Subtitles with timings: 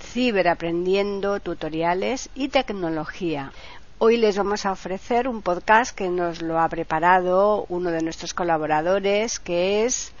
[0.00, 3.52] Ciberaprendiendo Tutoriales y Tecnología.
[3.98, 8.32] Hoy les vamos a ofrecer un podcast que nos lo ha preparado uno de nuestros
[8.32, 10.12] colaboradores, que es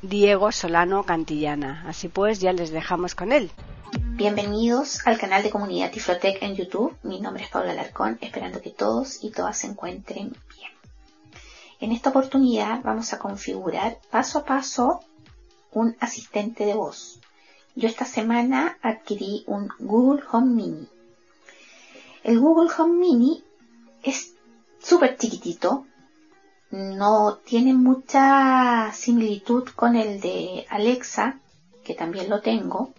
[0.00, 1.84] Diego Solano Cantillana.
[1.88, 3.50] Así pues, ya les dejamos con él.
[4.00, 6.96] Bienvenidos al canal de Comunidad Tiflotec en YouTube.
[7.02, 10.72] Mi nombre es Paula Larcón, esperando que todos y todas se encuentren bien.
[11.80, 15.00] En esta oportunidad vamos a configurar paso a paso
[15.72, 17.20] un asistente de voz.
[17.78, 20.88] Yo esta semana adquirí un Google Home Mini
[22.28, 23.42] el Google Home Mini
[24.02, 24.34] es
[24.82, 25.86] súper chiquitito,
[26.70, 31.38] no tiene mucha similitud con el de Alexa,
[31.84, 32.92] que también lo tengo.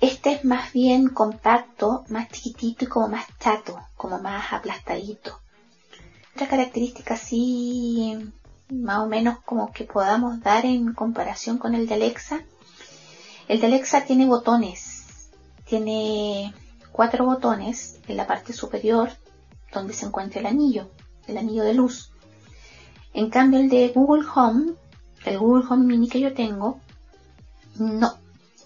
[0.00, 5.38] Este es más bien compacto, más chiquitito y como más chato, como más aplastadito.
[6.34, 8.16] Otra característica así,
[8.70, 12.40] más o menos como que podamos dar en comparación con el de Alexa.
[13.48, 15.30] El de Alexa tiene botones,
[15.64, 16.52] tiene
[16.92, 19.08] cuatro botones en la parte superior
[19.72, 20.90] donde se encuentra el anillo,
[21.26, 22.12] el anillo de luz.
[23.14, 24.74] En cambio el de Google Home,
[25.24, 26.78] el Google Home Mini que yo tengo,
[27.76, 28.18] no,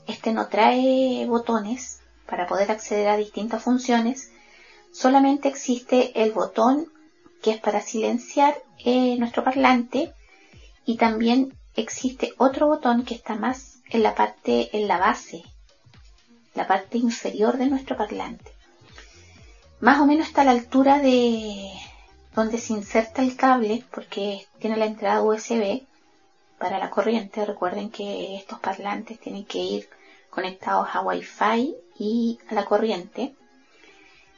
[0.08, 4.32] este no trae botones para poder acceder a distintas funciones,
[4.92, 6.88] solamente existe el botón
[7.40, 10.12] que es para silenciar eh, nuestro parlante
[10.84, 15.44] y también existe otro botón que está más en la parte, en la base
[16.54, 18.52] la parte inferior de nuestro parlante.
[19.80, 21.72] Más o menos está a la altura de
[22.34, 25.82] donde se inserta el cable, porque tiene la entrada USB
[26.58, 27.44] para la corriente.
[27.44, 29.88] Recuerden que estos parlantes tienen que ir
[30.30, 33.34] conectados a Wi-Fi y a la corriente.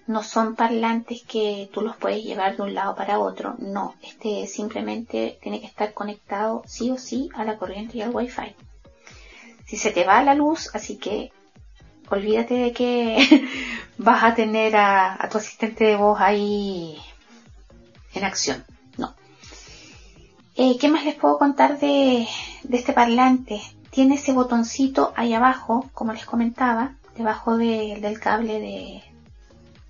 [0.06, 3.54] No son parlantes que tú los puedes llevar de un lado para otro.
[3.58, 8.14] No, este simplemente tiene que estar conectado sí o sí a la corriente y al
[8.14, 8.54] Wi-Fi.
[9.66, 11.32] Si se te va la luz, así que
[12.10, 13.48] olvídate de que
[13.98, 16.96] vas a tener a, tu asistente de voz ahí
[18.14, 18.64] en acción.
[18.96, 19.14] No.
[20.56, 22.26] Eh, ¿Qué más les puedo contar de,
[22.70, 23.60] este parlante?
[23.90, 29.02] Tiene ese botoncito ahí abajo, como les comentaba, debajo del cable de,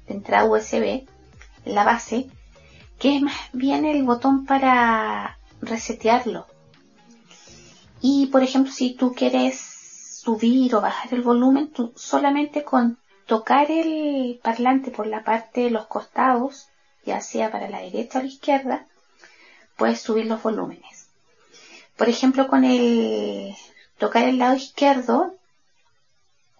[0.07, 1.07] de entrada USB,
[1.65, 2.29] en la base,
[2.99, 6.47] que es más bien el botón para resetearlo.
[8.07, 9.59] Y por ejemplo, si tú quieres
[10.23, 15.71] subir o bajar el volumen, tú solamente con tocar el parlante por la parte de
[15.71, 16.69] los costados,
[17.07, 18.87] ya sea para la derecha o la izquierda,
[19.79, 21.07] puedes subir los volúmenes.
[21.97, 23.55] Por ejemplo, con el
[23.97, 25.35] tocar el lado izquierdo,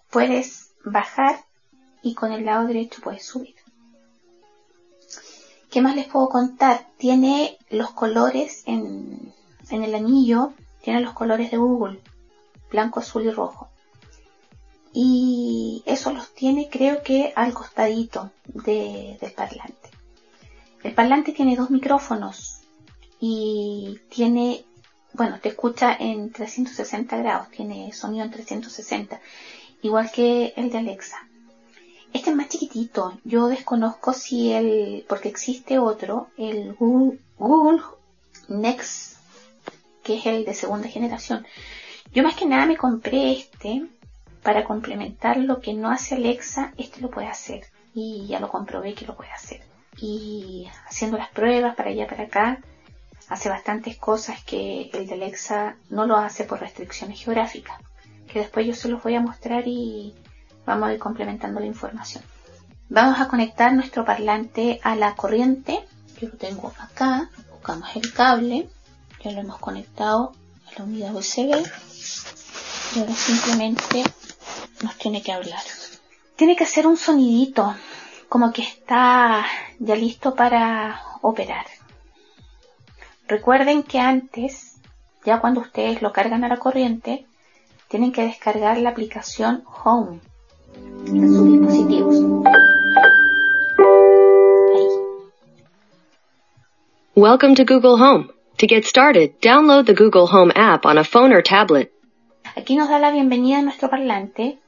[0.09, 1.45] puedes bajar
[2.01, 3.53] y con el lado derecho puedes subir.
[5.69, 6.87] ¿Qué más les puedo contar?
[6.97, 9.31] Tiene los colores en,
[9.69, 10.51] en el anillo,
[10.85, 11.99] tiene los colores de Google
[12.69, 13.69] blanco, azul y rojo.
[14.93, 19.89] Y eso los tiene creo que al costadito del parlante.
[20.83, 22.61] El parlante tiene dos micrófonos
[23.19, 24.63] y tiene,
[25.13, 29.19] bueno, te escucha en 360 grados, tiene sonido en 360,
[29.81, 31.27] igual que el de Alexa.
[32.13, 37.81] Este es más chiquitito, yo desconozco si el, porque existe otro, el Google
[38.47, 39.14] Next,
[40.05, 41.45] que es el de segunda generación.
[42.13, 43.83] Yo más que nada me compré este
[44.43, 47.65] para complementar lo que no hace Alexa, este lo puede hacer.
[47.95, 49.61] Y ya lo comprobé que lo puede hacer.
[49.97, 52.59] Y haciendo las pruebas para allá para acá,
[53.29, 57.81] hace bastantes cosas que el de Alexa no lo hace por restricciones geográficas.
[58.31, 60.13] Que después yo se los voy a mostrar y
[60.67, 62.23] vamos a ir complementando la información.
[62.89, 65.79] Vamos a conectar nuestro parlante a la corriente.
[66.21, 67.31] Yo lo tengo acá.
[67.49, 68.69] Buscamos el cable.
[69.25, 70.33] Ya lo hemos conectado
[70.67, 71.49] a la unidad USB
[72.95, 74.03] y ahora simplemente
[74.83, 75.63] nos tiene que hablar.
[76.35, 77.73] Tiene que hacer un sonidito,
[78.29, 79.43] como que está
[79.79, 81.65] ya listo para operar.
[83.27, 84.75] Recuerden que antes,
[85.25, 87.25] ya cuando ustedes lo cargan a la corriente,
[87.87, 90.19] tienen que descargar la aplicación Home
[91.07, 92.15] en sus dispositivos.
[97.15, 98.34] Welcome to Google Home.
[98.57, 101.91] To get started, download the Google Home app on a phone or tablet.
[102.55, 104.59] Aquí nos da la bienvenida a nuestro parlante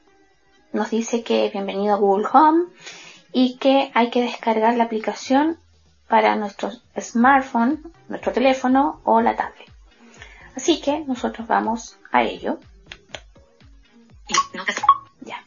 [0.74, 2.66] nos dice que bienvenido a Google Home
[3.32, 5.58] y que hay que descargar la aplicación
[6.08, 9.72] para nuestro smartphone, nuestro teléfono o la tablet.
[10.56, 12.60] Así que nosotros vamos a ello.
[15.22, 15.44] Ya.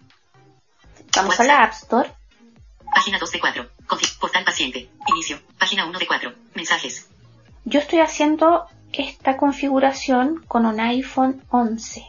[1.14, 2.10] Vamos a la App Store.
[2.94, 3.70] Página 2 de 4.
[4.20, 4.90] Portal paciente.
[5.08, 5.38] Inicio.
[5.58, 6.34] Página 1 de 4.
[6.54, 7.08] Mensajes.
[7.64, 12.04] Yo estoy haciendo esta configuración con un iPhone 11.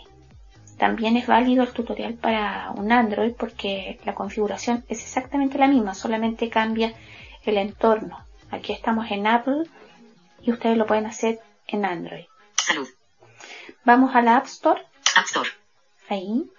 [0.78, 5.94] También es válido el tutorial para un Android porque la configuración es exactamente la misma,
[5.94, 6.94] solamente cambia
[7.46, 8.26] el entorno.
[8.50, 9.64] Aquí estamos en Apple
[10.42, 12.26] y ustedes lo pueden hacer en Android.
[12.56, 12.88] Salud.
[13.86, 14.82] Vamos a la App Store.
[15.16, 15.50] App Store.
[16.10, 16.50] Ahí.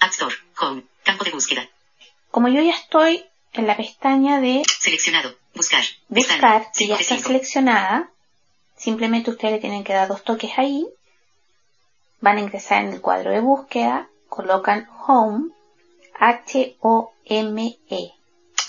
[0.00, 0.34] App Store.
[0.60, 0.84] Home.
[1.04, 1.68] Campo de búsqueda.
[2.30, 5.34] Como yo ya estoy en la pestaña de Seleccionado.
[5.54, 5.82] Buscar.
[6.08, 8.10] buscar, si ya está seleccionada,
[8.76, 10.86] simplemente ustedes le tienen que dar dos toques ahí
[12.20, 15.50] van a ingresar en el cuadro de búsqueda, colocan Home,
[16.18, 18.12] H-O-M-E.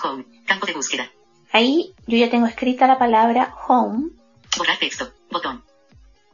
[0.03, 1.11] Home, campo de búsqueda.
[1.51, 4.11] Ahí yo ya tengo escrita la palabra Home.
[4.57, 5.63] Borrar texto, botón.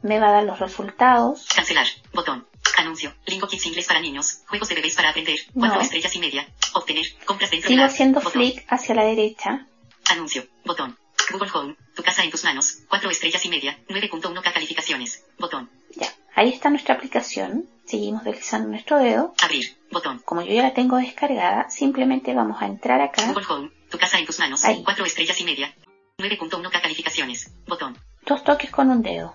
[0.02, 1.48] Me va a dar los resultados.
[1.54, 2.46] Cancelar, botón.
[2.76, 6.46] Anuncio, Lingo Kids Inglés para niños, juegos de bebés para aprender, cuatro estrellas y media,
[6.74, 9.66] obtener, compras dentro Sigo haciendo flick hacia la derecha.
[10.10, 10.96] Anuncio, botón.
[11.32, 15.68] Google Home, tu casa en tus manos, cuatro estrellas y media, 9.1k calificaciones, botón.
[15.96, 16.06] Ya.
[16.36, 17.66] Ahí está nuestra aplicación.
[17.86, 19.32] Seguimos deslizando nuestro dedo.
[19.40, 19.78] Abrir.
[19.90, 20.20] Botón.
[20.24, 23.26] Como yo ya la tengo descargada, simplemente vamos a entrar acá.
[23.28, 23.70] Google Home.
[23.90, 24.64] Tu casa en tus manos.
[24.64, 24.82] Ahí.
[24.84, 25.74] Cuatro estrellas y media.
[26.18, 27.52] 9.1K calificaciones.
[27.66, 27.96] Botón.
[28.26, 29.34] Dos toques con un dedo.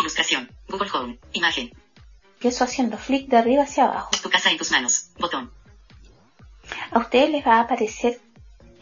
[0.00, 0.50] Ilustración.
[0.68, 1.18] Google Home.
[1.32, 1.72] Imagen.
[2.44, 4.10] Empiezo haciendo flick de arriba hacia abajo.
[4.22, 5.06] Tu casa en tus manos.
[5.18, 5.50] Botón.
[6.90, 8.20] A ustedes les va a aparecer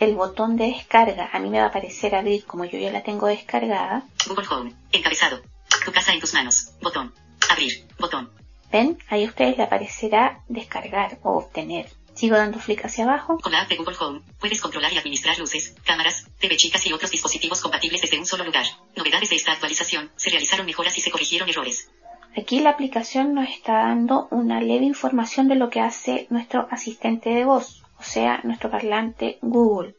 [0.01, 1.31] el botón de descarga.
[1.33, 4.03] A mí me va a aparecer abrir como yo ya la tengo descargada.
[4.27, 4.75] Google Home.
[4.91, 5.43] Encabezado.
[5.85, 6.73] Tu casa en tus manos.
[6.83, 7.15] Botón.
[7.51, 7.87] Abrir.
[8.01, 8.33] Botón.
[8.73, 8.99] ¿Ven?
[9.09, 11.89] Ahí a ustedes le aparecerá descargar o obtener.
[12.15, 13.39] Sigo dando flick hacia abajo.
[13.39, 16.93] Con la app de Google Home, puedes controlar y administrar luces, cámaras, TV chicas y
[16.93, 18.67] otros dispositivos compatibles desde un solo lugar.
[18.97, 21.89] Novedades de esta actualización, se realizaron mejoras y se corrigieron errores.
[22.35, 27.29] Aquí la aplicación nos está dando una leve información de lo que hace nuestro asistente
[27.29, 29.95] de voz, o sea, nuestro parlante Google.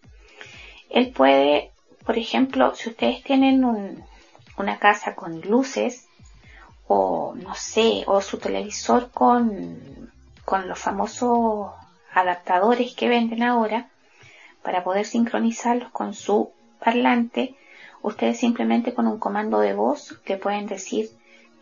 [0.90, 1.72] Él puede,
[2.06, 3.64] por ejemplo, si ustedes tienen
[4.58, 6.08] una casa con luces,
[6.88, 10.12] o no sé, o su televisor con,
[10.44, 11.72] con los famosos
[12.14, 13.90] adaptadores que venden ahora
[14.64, 16.52] para poder sincronizarlos con su
[16.84, 17.56] parlante,
[18.02, 21.10] ustedes simplemente con un comando de voz le pueden decir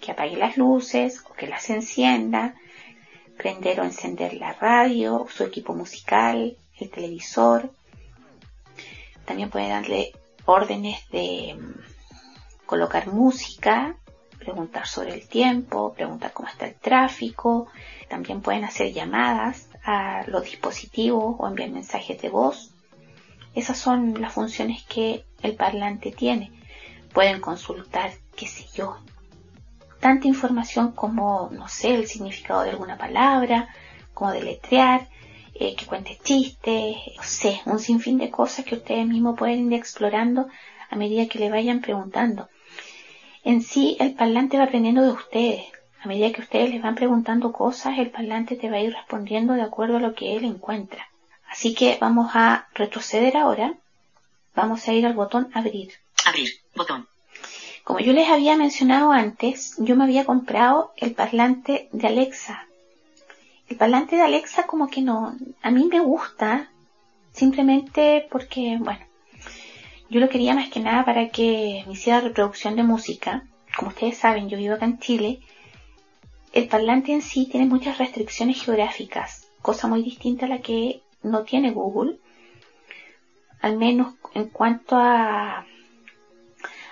[0.02, 2.56] que apague las luces o que las encienda,
[3.38, 7.72] prender o encender la radio, su equipo musical, el televisor.
[9.26, 10.12] También pueden darle
[10.46, 13.96] órdenes de mm, colocar música
[14.42, 17.68] preguntar sobre el tiempo, preguntar cómo está el tráfico.
[18.10, 22.72] También pueden hacer llamadas a los dispositivos o enviar mensajes de voz.
[23.54, 26.52] Esas son las funciones que el parlante tiene.
[27.14, 28.98] Pueden consultar, qué sé yo,
[30.02, 33.70] tanta información como, no sé, el significado de alguna palabra,
[34.14, 35.08] como deletrear,
[35.54, 39.80] eh, que cuente chistes, no sé, un sinfín de cosas que ustedes mismos pueden ir
[39.80, 40.50] explorando
[40.90, 42.50] a medida que le vayan preguntando.
[43.44, 45.64] En sí, el parlante va aprendiendo de ustedes.
[46.04, 49.54] A medida que ustedes les van preguntando cosas, el parlante te va a ir respondiendo
[49.54, 51.08] de acuerdo a lo que él encuentra.
[51.48, 53.76] Así que vamos a retroceder ahora.
[54.56, 55.92] Vamos a ir al botón abrir.
[56.26, 57.08] Abrir, botón.
[57.84, 62.68] Como yo les había mencionado antes, yo me había comprado el parlante de Alexa.
[63.68, 66.70] El parlante de Alexa como que no, a mí me gusta,
[67.34, 69.02] simplemente porque, bueno,
[70.10, 73.48] yo lo quería más que nada para que me hiciera reproducción de música.
[73.76, 75.40] Como ustedes saben, yo vivo acá en Chile.
[76.54, 81.44] El parlante en sí tiene muchas restricciones geográficas, cosa muy distinta a la que no
[81.44, 82.18] tiene Google,
[83.62, 85.66] al menos en cuanto a,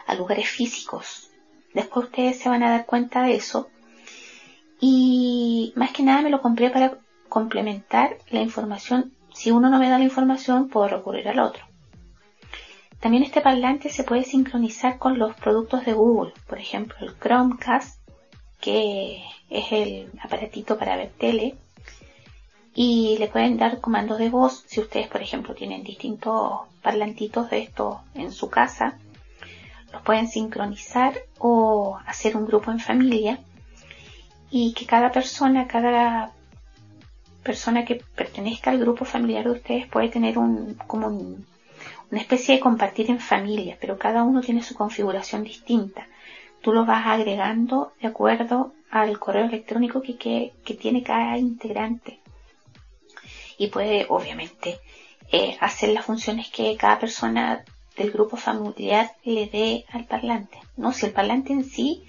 [0.09, 1.29] a lugares físicos.
[1.73, 3.69] Después ustedes se van a dar cuenta de eso.
[4.81, 6.97] Y más que nada me lo compré para
[7.29, 9.13] complementar la información.
[9.33, 11.63] Si uno no me da la información, puedo recurrir al otro.
[12.99, 18.01] También este parlante se puede sincronizar con los productos de Google, por ejemplo el Chromecast,
[18.59, 21.55] que es el aparatito para ver tele,
[22.73, 27.59] y le pueden dar comandos de voz si ustedes, por ejemplo, tienen distintos parlantitos de
[27.59, 28.97] esto en su casa,
[29.91, 33.39] los pueden sincronizar o hacer un grupo en familia
[34.51, 36.31] y que cada persona, cada
[37.43, 41.45] persona que pertenezca al grupo familiar de ustedes puede tener un como un
[42.11, 46.07] una especie de compartir en familia, pero cada uno tiene su configuración distinta.
[46.61, 52.19] Tú lo vas agregando de acuerdo al correo electrónico que, que, tiene cada integrante.
[53.57, 54.79] y puede obviamente
[55.31, 57.63] eh, hacer las funciones que cada persona
[57.99, 60.57] del grupo familiar le dé al parlante.
[60.77, 60.93] ¿no?
[60.93, 62.03] Si el parlante en sí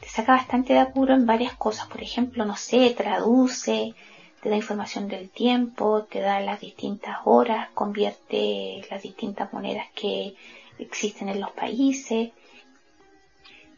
[0.00, 3.94] te saca bastante de apuro en varias cosas, por ejemplo, no sé, traduce,
[4.42, 10.34] te da información del tiempo, te da las distintas horas, convierte las distintas monedas que
[10.78, 12.30] existen en los países.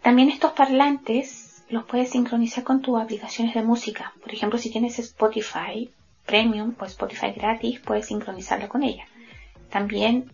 [0.03, 4.13] También estos parlantes los puedes sincronizar con tus aplicaciones de música.
[4.21, 5.91] Por ejemplo, si tienes Spotify
[6.27, 9.07] Premium o Spotify gratis, puedes sincronizarlo con ella.
[9.71, 10.31] También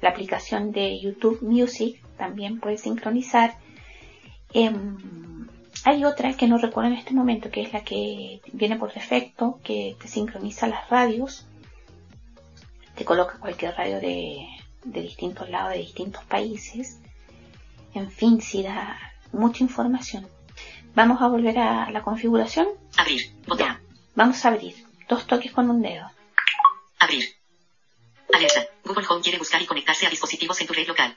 [0.00, 3.56] la aplicación de YouTube Music también puedes sincronizar.
[4.52, 5.48] Em,
[5.84, 9.60] hay otra que no recuerdo en este momento, que es la que viene por defecto,
[9.62, 11.46] que te sincroniza las radios,
[12.94, 14.46] te coloca cualquier radio de,
[14.84, 16.98] de distintos lados, de distintos países.
[17.94, 18.98] En fin, si da
[19.32, 20.26] mucha información.
[20.94, 22.68] Vamos a volver a la configuración.
[22.96, 23.20] Abrir.
[23.46, 23.78] Botón.
[24.14, 24.74] Vamos a abrir.
[25.08, 26.10] Dos toques con un dedo.
[26.98, 27.35] Abrir.
[28.32, 28.66] Alerta.
[28.84, 31.16] Google Home quiere buscar y conectarse a dispositivos en tu red local.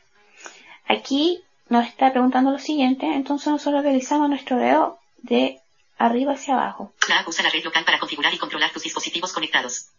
[0.87, 5.59] Aquí nos está preguntando lo siguiente, entonces nosotros realizamos nuestro dedo de
[5.97, 6.93] arriba hacia abajo.
[7.07, 9.89] La usa la red local para configurar y controlar tus dispositivos conectados.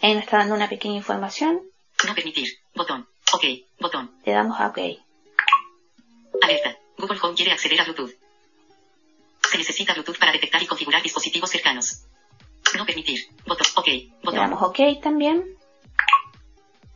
[0.00, 1.60] Ahí nos está dando una pequeña información.
[2.06, 2.48] No permitir.
[2.74, 3.06] Botón.
[3.34, 3.44] OK.
[3.78, 4.10] Botón.
[4.24, 4.78] Le damos a OK.
[6.42, 6.78] Alerta.
[6.96, 8.12] Google Home quiere acceder a Bluetooth.
[9.50, 12.02] Se necesita Bluetooth para detectar y configurar dispositivos cercanos.
[12.76, 13.28] No permitir.
[13.46, 13.66] Botón.
[13.76, 13.88] OK.
[14.22, 14.34] Botón.
[14.34, 15.59] Le damos OK también.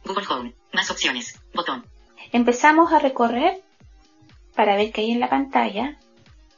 [0.05, 0.55] Google Home.
[0.73, 1.41] Más opciones.
[1.55, 1.87] Botón.
[2.33, 3.63] Empezamos a recorrer
[4.55, 5.99] para ver qué hay en la pantalla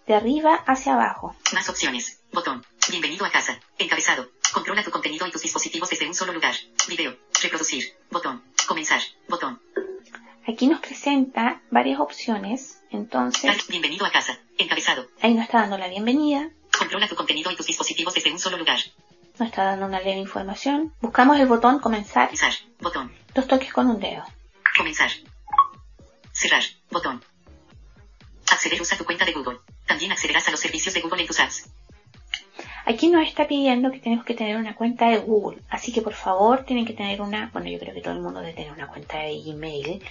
[0.06, 1.34] de arriba hacia abajo.
[1.52, 2.20] Más opciones.
[2.32, 2.64] Botón.
[2.90, 3.58] Bienvenido a casa.
[3.78, 4.28] Encabezado.
[4.52, 6.54] Controla tu contenido y tus dispositivos desde un solo lugar.
[6.88, 7.16] Video.
[7.42, 7.94] Reproducir.
[8.10, 8.42] Botón.
[8.66, 9.00] Comenzar.
[9.28, 9.60] Botón.
[10.48, 12.82] Aquí nos presenta varias opciones.
[12.90, 13.66] Entonces.
[13.68, 14.38] Bienvenido a casa.
[14.58, 15.06] Encabezado.
[15.20, 16.50] Ahí nos está dando la bienvenida.
[16.76, 18.78] Controla tu contenido y tus dispositivos desde un solo lugar.
[19.38, 20.94] Nos está dando una leve información.
[21.00, 22.28] Buscamos el botón comenzar.
[22.28, 22.52] Comenzar.
[22.80, 23.12] Botón.
[23.34, 24.24] Dos toques con un dedo.
[24.76, 25.10] Comenzar.
[26.32, 26.62] Cerrar.
[26.90, 27.22] Botón.
[28.50, 29.58] Acceder usa tu cuenta de Google.
[29.86, 31.68] También accederás a los servicios de Google en tus apps.
[32.86, 36.14] Aquí nos está pidiendo que tenemos que tener una cuenta de Google, así que por
[36.14, 38.86] favor tienen que tener una, bueno yo creo que todo el mundo debe tener una
[38.86, 40.04] cuenta de Gmail,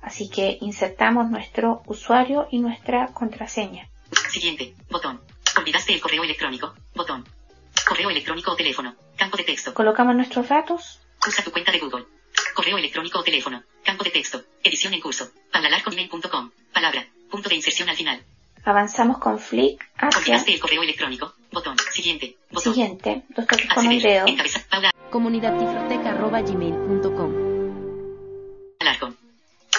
[0.00, 3.90] así que insertamos nuestro usuario y nuestra contraseña.
[4.30, 5.20] Siguiente, botón.
[5.58, 7.28] Olvidaste el correo electrónico, botón.
[7.86, 9.74] Correo electrónico o teléfono, campo de texto.
[9.74, 11.00] Colocamos nuestros datos.
[11.26, 12.06] Usa tu cuenta de Google.
[12.54, 17.88] Correo electrónico o teléfono, campo de texto, edición en curso, palalarconemail.com, palabra, punto de inserción
[17.88, 18.24] al final.
[18.64, 19.84] Avanzamos con flick.
[19.96, 20.20] Hacia...
[20.20, 22.72] Olvidaste el correo electrónico, botón, siguiente, botón.
[22.72, 24.26] Siguiente, dos toques con un Acceder, dedo.
[28.80, 29.18] Alarcón.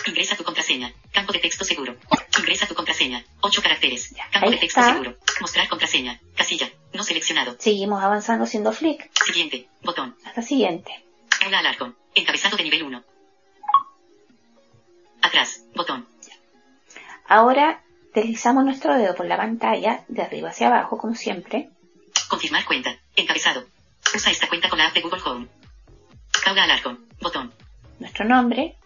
[0.08, 0.94] Ingresa tu contraseña.
[1.12, 1.96] Campo de texto seguro.
[2.40, 3.24] Ingresa tu contraseña.
[3.42, 4.14] 8 caracteres.
[4.32, 4.92] Campo ahí de texto está.
[4.94, 5.18] seguro.
[5.42, 6.20] Mostrar contraseña.
[6.36, 6.70] Casilla.
[6.94, 7.56] No seleccionado.
[7.60, 9.68] Seguimos avanzando haciendo flick Siguiente.
[9.82, 10.16] Botón.
[10.26, 11.04] hasta siguiente.
[11.40, 11.96] Paula Alarcón.
[12.14, 13.04] Encabezado de nivel 1.
[15.22, 15.64] Atrás.
[15.76, 16.08] Botón.
[17.28, 17.82] Ahora
[18.14, 21.70] deslizamos nuestro dedo por la pantalla de arriba hacia abajo como siempre.
[22.30, 22.96] Confirmar cuenta.
[23.16, 23.66] Encabezado.
[24.14, 25.48] Usa esta cuenta con la app de Google Home.
[26.44, 27.08] Paula Alarcón.
[27.20, 27.54] Botón.
[28.00, 28.78] Nuestro nombre,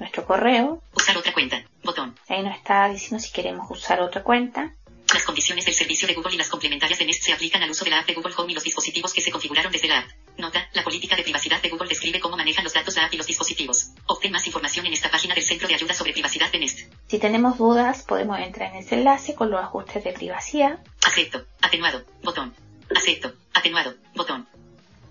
[0.00, 0.82] Nuestro correo.
[0.96, 1.62] Usar otra cuenta.
[1.84, 2.18] Botón.
[2.26, 4.74] Ahí nos está diciendo si queremos usar otra cuenta.
[5.12, 7.84] Las condiciones del servicio de Google y las complementarias de Nest se aplican al uso
[7.84, 10.08] de la app de Google Home y los dispositivos que se configuraron desde la app.
[10.38, 13.18] Nota, la política de privacidad de Google describe cómo manejan los datos la app y
[13.18, 13.90] los dispositivos.
[14.06, 16.80] Obtén más información en esta página del Centro de Ayuda sobre Privacidad de Nest.
[17.08, 20.78] Si tenemos dudas, podemos entrar en ese enlace con los ajustes de privacidad.
[21.06, 21.44] Acepto.
[21.60, 22.04] Atenuado.
[22.22, 22.54] Botón.
[22.96, 23.34] Acepto.
[23.52, 23.96] Atenuado.
[24.14, 24.48] Botón.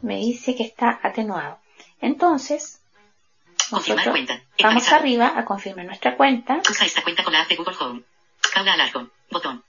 [0.02, 1.60] Me dice que está atenuado.
[2.02, 2.79] Entonces,
[3.70, 4.42] Confirmar cuenta.
[4.64, 6.62] vamos arriba a confirmar nuestra cuenta.
[6.70, 8.04] Usa esta cuenta con la app de Google Home.
[8.54, 9.12] Paula Alarcón.
[9.32, 9.64] Botón.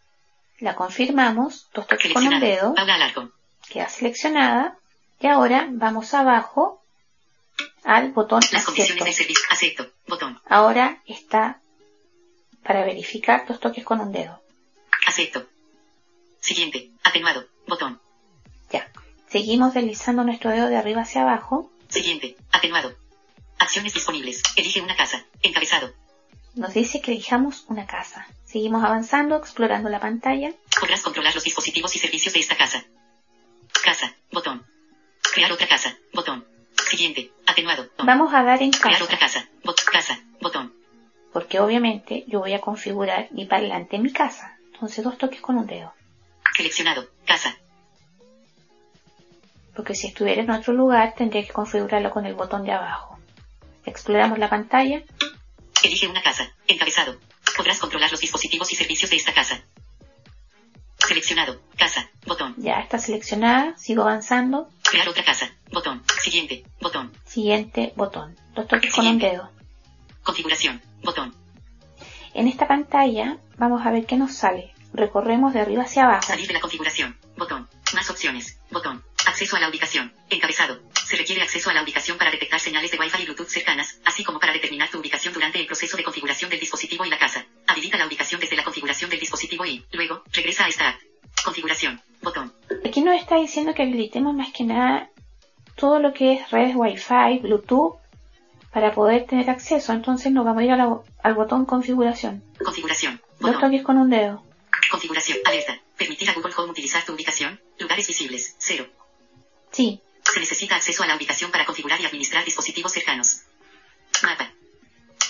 [0.58, 3.32] La confirmamos, dos toques con un dedo, Paula Alarcón.
[3.68, 4.76] queda seleccionada.
[5.20, 6.82] Y ahora vamos abajo
[7.84, 9.04] al botón Las condiciones acepto.
[9.04, 9.44] del servicio.
[9.50, 9.86] Acepto.
[10.06, 10.40] Botón.
[10.48, 11.60] Ahora está
[12.62, 14.40] para verificar dos toques con un dedo.
[15.06, 15.46] Acepto.
[16.40, 16.90] Siguiente.
[17.04, 17.46] Atenuado.
[17.66, 18.00] Botón.
[18.70, 18.88] Ya.
[19.28, 21.70] Seguimos deslizando nuestro dedo de arriba hacia abajo.
[21.88, 22.36] Siguiente.
[22.52, 22.94] Atenuado.
[23.60, 24.42] Acciones disponibles.
[24.56, 25.24] Elige una casa.
[25.42, 25.92] Encabezado.
[26.54, 28.26] Nos dice que elijamos una casa.
[28.44, 30.52] Seguimos avanzando, explorando la pantalla.
[30.80, 32.84] Podrás controlar los dispositivos y servicios de esta casa.
[33.84, 34.16] Casa.
[34.32, 34.66] Botón.
[35.32, 35.96] Crear otra casa.
[36.12, 36.44] Botón.
[36.88, 37.30] Siguiente.
[37.46, 37.84] Atenuado.
[37.84, 38.06] Botón.
[38.06, 39.50] Vamos a dar en Crear otra casa, casa.
[39.62, 40.20] Bot casa.
[40.40, 40.74] Botón.
[41.32, 44.58] porque obviamente yo voy a configurar mi parlante en mi casa.
[44.72, 45.92] Entonces dos toques con un dedo.
[46.56, 47.08] Seleccionado.
[47.26, 47.56] Casa.
[49.76, 53.09] Porque si estuviera en otro lugar tendría que configurarlo con el botón de abajo.
[53.84, 55.02] Exploramos la pantalla.
[55.82, 56.52] Elige una casa.
[56.66, 57.18] Encabezado.
[57.56, 59.62] Podrás controlar los dispositivos y servicios de esta casa.
[60.98, 61.60] Seleccionado.
[61.76, 62.10] Casa.
[62.26, 62.54] Botón.
[62.58, 63.76] Ya está seleccionada.
[63.76, 64.68] Sigo avanzando.
[64.82, 65.50] Crear otra casa.
[65.72, 66.02] Botón.
[66.22, 66.64] Siguiente.
[66.80, 67.12] Botón.
[67.24, 68.36] Siguiente botón.
[68.54, 69.50] Dos toques con un dedo.
[70.22, 70.80] Configuración.
[71.02, 71.34] Botón.
[72.34, 74.72] En esta pantalla vamos a ver qué nos sale.
[74.92, 76.26] Recorremos de arriba hacia abajo.
[76.26, 77.16] Salir de la configuración.
[77.36, 77.68] Botón.
[77.94, 78.58] Más opciones.
[78.70, 79.02] Botón.
[79.40, 80.12] Acceso a la ubicación.
[80.28, 80.82] Encabezado.
[81.06, 84.22] Se requiere acceso a la ubicación para detectar señales de Wi-Fi y Bluetooth cercanas, así
[84.22, 87.46] como para determinar tu ubicación durante el proceso de configuración del dispositivo y la casa.
[87.66, 91.00] Habilita la ubicación desde la configuración del dispositivo y, luego, regresa a Start.
[91.42, 92.02] Configuración.
[92.20, 92.52] Botón.
[92.84, 95.08] Aquí nos está diciendo que habilitemos más que nada
[95.74, 97.96] todo lo que es redes Wi-Fi, Bluetooth,
[98.74, 99.94] para poder tener acceso.
[99.94, 102.44] Entonces nos vamos a ir a la- al botón configuración.
[102.62, 103.22] Configuración.
[103.40, 103.70] Dos Botón.
[103.70, 104.44] toques con un dedo.
[104.90, 105.38] Configuración.
[105.46, 105.80] Alerta.
[105.96, 107.58] Permitir a Google Home utilizar tu ubicación.
[107.78, 108.54] Lugares visibles.
[108.58, 108.86] Cero.
[109.72, 110.00] Sí.
[110.32, 113.42] Se necesita acceso a la ubicación para configurar y administrar dispositivos cercanos.
[114.22, 114.52] Mapa.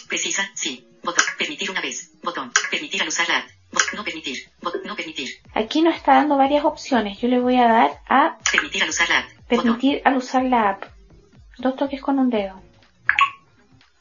[0.09, 0.87] Precisa, sí.
[1.03, 1.25] Botón.
[1.39, 2.11] Permitir una vez.
[2.23, 2.53] Botón.
[2.71, 3.49] Permitir al usar la app.
[3.95, 4.51] No permitir.
[4.61, 5.31] Bot- No permitir.
[5.55, 7.19] Aquí nos está dando varias opciones.
[7.21, 9.29] Yo le voy a dar a Permitir al usar la app.
[9.49, 9.49] Botón.
[9.65, 10.85] permitir al usar la app.
[11.59, 12.61] Dos toques con un dedo.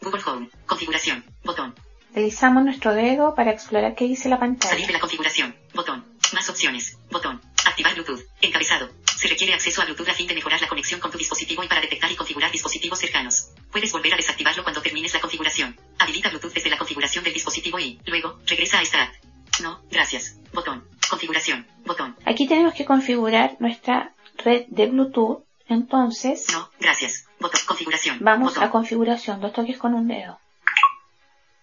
[0.01, 0.49] Google Home.
[0.65, 1.23] Configuración.
[1.43, 1.75] Botón.
[2.13, 4.87] Deslizamos nuestro dedo para explorar qué dice la Salir pantalla.
[4.87, 5.55] de la configuración.
[5.75, 6.05] Botón.
[6.33, 6.97] Más opciones.
[7.11, 7.41] Botón.
[7.65, 8.21] Activar Bluetooth.
[8.41, 8.89] Encabezado.
[9.19, 11.67] Se requiere acceso a Bluetooth a fin de mejorar la conexión con tu dispositivo y
[11.67, 13.49] para detectar y configurar dispositivos cercanos.
[13.69, 15.77] Puedes volver a desactivarlo cuando termines la configuración.
[15.97, 19.13] Habilita Bluetooth desde la configuración del dispositivo y, luego, regresa a Start.
[19.61, 20.37] No, gracias.
[20.53, 20.87] Botón.
[21.09, 21.67] Configuración.
[21.85, 22.15] Botón.
[22.25, 25.43] Aquí tenemos que configurar nuestra red de Bluetooth.
[25.67, 27.25] Entonces, No, gracias.
[27.41, 27.59] Botón.
[27.67, 28.19] Configuración.
[28.21, 28.63] vamos Botón.
[28.63, 29.41] a configuración.
[29.41, 30.39] Dos toques con un dedo.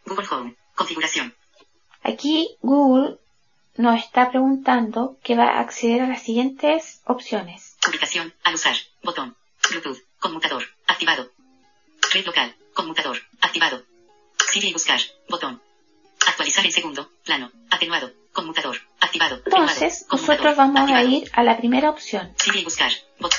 [0.05, 0.57] Google Home.
[0.75, 1.35] Configuración.
[2.03, 3.19] Aquí Google
[3.79, 7.77] nos está preguntando que va a acceder a las siguientes opciones.
[7.89, 8.35] Ubicación.
[8.45, 8.77] Al usar.
[9.03, 9.37] Botón.
[9.71, 9.99] Bluetooth.
[10.19, 10.65] Conmutador.
[10.87, 11.31] Activado.
[12.13, 12.55] Red local.
[12.75, 13.19] Conmutador.
[13.41, 13.83] Activado.
[14.51, 15.01] Sigue y buscar.
[15.29, 15.61] Botón.
[16.27, 17.11] Actualizar en segundo.
[17.25, 17.51] Plano.
[17.71, 18.13] Atenuado.
[18.33, 18.77] Conmutador.
[19.01, 19.41] Activado.
[19.45, 21.09] Entonces, nosotros vamos a activado.
[21.09, 22.33] ir a la primera opción.
[22.37, 22.93] Sigue y buscar.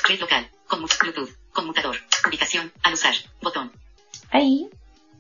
[0.07, 0.49] Red local.
[0.67, 1.31] Conmut Bluetooth.
[1.51, 1.97] Conmutador.
[2.27, 2.71] Ubicación.
[2.83, 3.13] Al usar.
[3.41, 3.71] Botón.
[4.31, 4.69] Ahí,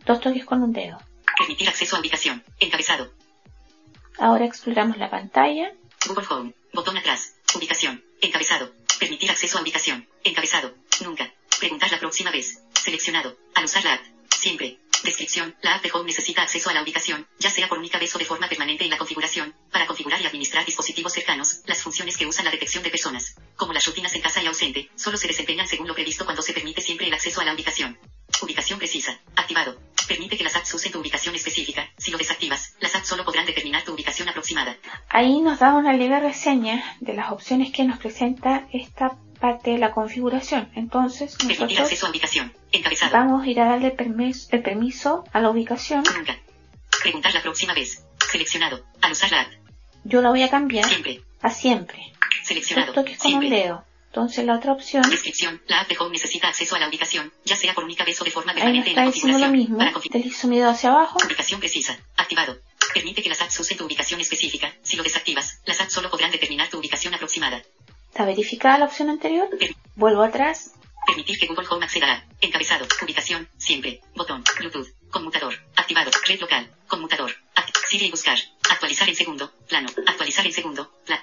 [0.05, 0.97] dos toques con un dedo.
[1.37, 2.43] Permitir acceso a ubicación.
[2.59, 3.11] Encabezado.
[4.17, 5.71] Ahora exploramos la pantalla.
[6.07, 6.53] Google Home.
[6.73, 7.35] Botón atrás.
[7.55, 8.03] Ubicación.
[8.21, 8.71] Encabezado.
[8.99, 10.07] Permitir acceso a ubicación.
[10.23, 10.73] Encabezado.
[11.03, 11.31] Nunca.
[11.59, 12.63] Preguntar la próxima vez.
[12.73, 13.37] Seleccionado.
[13.55, 14.01] Al usar la app.
[14.29, 14.79] Siempre.
[15.03, 15.55] Descripción.
[15.61, 18.19] La app de Home necesita acceso a la ubicación, ya sea por única vez o
[18.19, 21.61] de forma permanente en la configuración, para configurar y administrar dispositivos cercanos.
[21.65, 24.89] Las funciones que usan la detección de personas, como las rutinas en casa y ausente,
[24.95, 27.97] solo se desempeñan según lo previsto cuando se permite siempre el acceso a la ubicación.
[28.41, 29.19] Ubicación precisa.
[29.35, 29.79] Activado.
[30.07, 31.89] Permite que las apps usen tu ubicación específica.
[31.97, 34.77] Si lo desactivas, las apps solo podrán determinar tu ubicación aproximada.
[35.09, 39.77] Ahí nos da una leve reseña de las opciones que nos presenta esta parte de
[39.77, 40.69] la configuración.
[40.75, 42.53] Entonces, Permitir nosotros acceso a ubicación.
[42.71, 43.11] Encabezado.
[43.13, 46.03] vamos a ir a darle permiso, el permiso a la ubicación.
[46.15, 46.37] Nunca.
[47.01, 48.03] Preguntar la próxima vez.
[48.31, 48.83] Seleccionado.
[49.01, 49.51] Al usar la app.
[50.03, 51.21] Yo la voy a cambiar Siempre.
[51.41, 52.13] a siempre.
[52.43, 52.93] Seleccionado.
[52.93, 53.83] Toques con un dedo.
[54.07, 55.61] Entonces la otra opción, Descripción.
[55.67, 58.23] La app de Home necesita acceso a la ubicación, ya sea por única vez o
[58.23, 59.51] de forma ahí permanente en la diciendo lo configuración.
[59.51, 59.77] mismo.
[59.77, 60.23] Para configurar.
[60.23, 61.17] Deslizo mi dedo hacia abajo.
[61.23, 61.97] Ubicación precisa.
[62.15, 62.57] Activado.
[62.93, 64.73] Permite que las apps usen tu ubicación específica.
[64.81, 67.61] Si lo desactivas, las apps solo podrán determinar tu ubicación aproximada.
[68.17, 69.47] Está verificada la opción anterior.
[69.95, 70.71] Vuelvo atrás.
[71.05, 72.23] Permitir que Google Home acceda a.
[72.41, 72.87] Encabezado.
[73.03, 73.47] Ubicación.
[73.59, 74.01] Siempre.
[74.15, 74.43] Botón.
[74.57, 74.87] Bluetooth.
[75.11, 75.53] Conmutador.
[75.75, 76.09] Activado.
[76.27, 76.67] Red local.
[76.87, 77.31] Conmutador.
[77.87, 78.35] Sigue y buscar.
[78.71, 79.51] Actualizar en segundo.
[79.69, 79.89] Plano.
[80.07, 80.91] Actualizar en segundo.
[81.05, 81.19] Plan.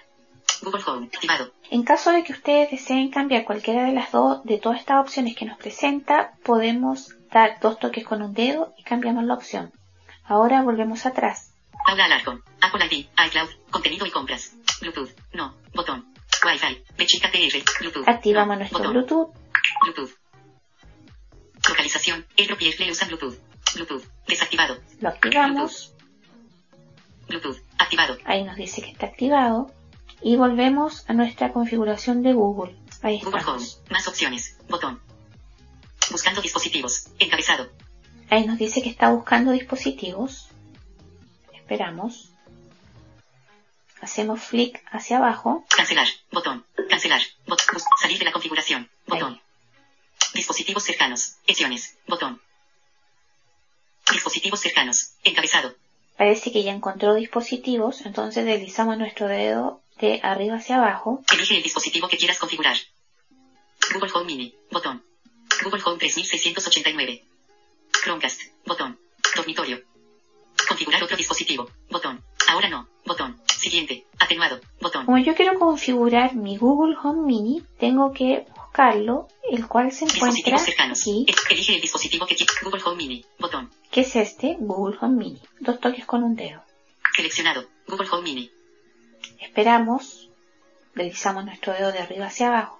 [0.62, 1.08] Google Home.
[1.12, 1.52] Activado.
[1.68, 5.34] En caso de que ustedes deseen cambiar cualquiera de las dos, de todas estas opciones
[5.34, 9.72] que nos presenta, podemos dar dos toques con un dedo y cambiamos la opción.
[10.22, 11.54] Ahora volvemos atrás.
[11.84, 12.44] Paula Alarcón.
[12.60, 13.06] Apple ID.
[13.26, 13.50] iCloud.
[13.72, 14.52] Contenido y compras.
[14.80, 15.10] Bluetooth.
[15.32, 15.56] No.
[15.74, 16.14] Botón.
[16.44, 16.84] Wi-Fi.
[16.96, 17.80] Bechica TR.
[17.80, 18.08] Bluetooth.
[18.08, 18.92] Activamos nuestro Botón.
[18.92, 19.34] Bluetooth.
[19.82, 20.10] Bluetooth.
[21.68, 22.26] Localización.
[22.36, 23.38] El le usa Bluetooth.
[23.74, 24.04] Bluetooth.
[24.26, 24.78] Desactivado.
[25.00, 25.94] Lo activamos.
[27.28, 27.58] Bluetooth.
[27.78, 28.18] Activado.
[28.24, 29.72] Ahí nos dice que está activado.
[30.20, 32.76] Y volvemos a nuestra configuración de Google.
[33.02, 33.66] Ahí Google Home.
[33.90, 34.58] Más opciones.
[34.68, 35.00] Botón.
[36.10, 37.08] Buscando dispositivos.
[37.18, 37.70] Encabezado.
[38.30, 40.48] Ahí nos dice que está buscando dispositivos.
[41.52, 42.33] Esperamos.
[44.04, 45.64] Hacemos flick hacia abajo.
[45.74, 46.06] Cancelar.
[46.30, 46.66] Botón.
[46.90, 47.22] Cancelar.
[47.46, 48.90] Bot bus- salir de la configuración.
[49.06, 49.40] Botón.
[50.34, 51.36] Dispositivos cercanos.
[51.48, 51.96] Opciones.
[52.06, 52.40] Botón.
[54.12, 55.12] Dispositivos cercanos.
[55.24, 55.74] Encabezado.
[56.18, 61.22] Parece que ya encontró dispositivos, entonces deslizamos nuestro dedo de arriba hacia abajo.
[61.32, 62.76] Elige el dispositivo que quieras configurar.
[63.92, 64.54] Google Home Mini.
[64.70, 65.02] Botón.
[65.62, 67.24] Google Home 3689.
[68.02, 68.40] Chromecast.
[68.66, 69.00] Botón.
[69.34, 69.82] Dormitorio.
[70.68, 71.70] Configurar otro dispositivo.
[71.88, 72.22] Botón.
[72.54, 72.88] Ahora no.
[73.04, 73.40] Botón.
[73.46, 74.06] Siguiente.
[74.18, 74.60] Atenuado.
[74.80, 75.06] Botón.
[75.06, 80.28] Como yo quiero configurar mi Google Home Mini, tengo que buscarlo, el cual se encuentra
[80.28, 81.00] Dispositivos cercanos.
[81.00, 82.56] aquí, Elige el dispositivo que quieras.
[82.62, 83.24] Google Home Mini.
[83.38, 83.70] Botón.
[83.90, 85.40] que es este, Google Home Mini.
[85.60, 86.62] Dos toques con un dedo.
[87.16, 87.66] Seleccionado.
[87.88, 88.50] Google Home Mini.
[89.40, 90.30] Esperamos
[90.94, 92.78] Deslizamos nuestro dedo de arriba hacia abajo.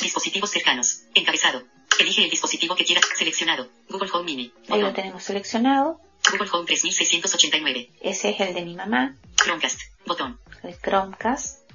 [0.00, 1.02] Dispositivos cercanos.
[1.14, 1.64] Encabezado.
[1.98, 3.04] Elige el dispositivo que quieras.
[3.16, 3.68] Seleccionado.
[3.88, 4.52] Google Home Mini.
[4.68, 6.00] Ahí lo tenemos seleccionado.
[6.30, 7.90] Google Home 3689.
[8.00, 9.80] Ese es el de mi mamá, Chromecast.
[10.06, 10.38] Botón.
[10.62, 11.68] el Chromecast,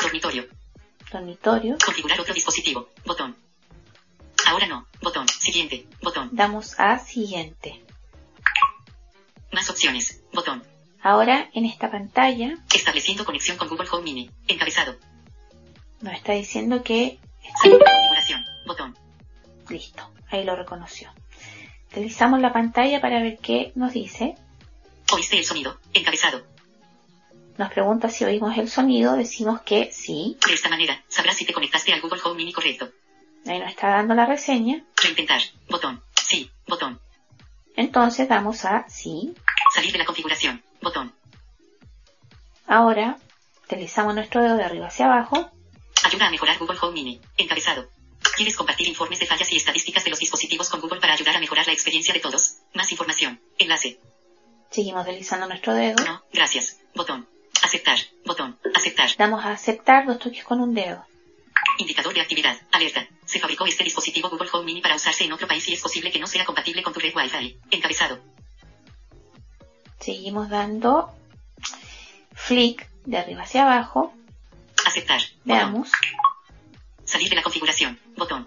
[0.00, 0.46] Dormitorio.
[1.10, 1.76] dormitorio.
[1.84, 2.88] Configurar otro dispositivo.
[3.04, 3.36] Botón.
[4.46, 4.86] Ahora no.
[5.02, 5.26] Botón.
[5.28, 5.86] Siguiente.
[6.02, 6.30] Botón.
[6.32, 7.82] Damos a siguiente.
[9.52, 10.22] Más opciones.
[10.32, 10.62] Botón.
[11.02, 14.30] Ahora en esta pantalla Estableciendo conexión con Google Home Mini.
[14.48, 14.96] Encabezado.
[16.00, 17.18] nos está diciendo que
[17.62, 18.44] configuración.
[18.66, 18.96] Botón.
[19.70, 21.10] Listo, ahí lo reconoció.
[21.92, 24.34] Deslizamos la pantalla para ver qué nos dice.
[25.12, 25.78] ¿Oíste el sonido?
[25.94, 26.42] Encabezado.
[27.58, 30.36] Nos pregunta si oímos el sonido, decimos que sí.
[30.46, 32.90] De esta manera, sabrás si te conectaste al Google Home Mini correcto.
[33.46, 34.84] Ahí nos está dando la reseña.
[35.02, 35.40] Reintentar.
[35.70, 36.02] Botón.
[36.14, 36.50] Sí.
[36.66, 37.00] Botón.
[37.76, 39.34] Entonces damos a sí.
[39.74, 40.62] Salir de la configuración.
[40.82, 41.14] Botón.
[42.66, 43.18] Ahora
[43.68, 45.50] deslizamos nuestro dedo de arriba hacia abajo.
[46.04, 47.20] Ayuda a mejorar Google Home Mini.
[47.36, 47.88] Encabezado.
[48.36, 51.40] ¿Quieres compartir informes de fallas y estadísticas de los dispositivos con Google para ayudar a
[51.40, 52.56] mejorar la experiencia de todos?
[52.74, 53.40] Más información.
[53.58, 53.98] Enlace.
[54.70, 56.04] Seguimos deslizando nuestro dedo.
[56.04, 56.22] No.
[56.34, 56.78] Gracias.
[56.94, 57.26] Botón.
[57.62, 57.98] Aceptar.
[58.26, 58.58] Botón.
[58.74, 59.08] Aceptar.
[59.16, 61.02] Damos a aceptar dos toques con un dedo.
[61.78, 62.60] Indicador de actividad.
[62.72, 63.08] Alerta.
[63.24, 66.10] Se fabricó este dispositivo Google Home Mini para usarse en otro país y es posible
[66.10, 67.58] que no sea compatible con tu red Wi-Fi.
[67.70, 68.20] Encabezado.
[69.98, 71.10] Seguimos dando
[72.34, 74.12] flick de arriba hacia abajo.
[74.84, 75.22] Aceptar.
[75.44, 75.88] Veamos.
[77.06, 77.98] Salir de la configuración.
[78.16, 78.46] Botón.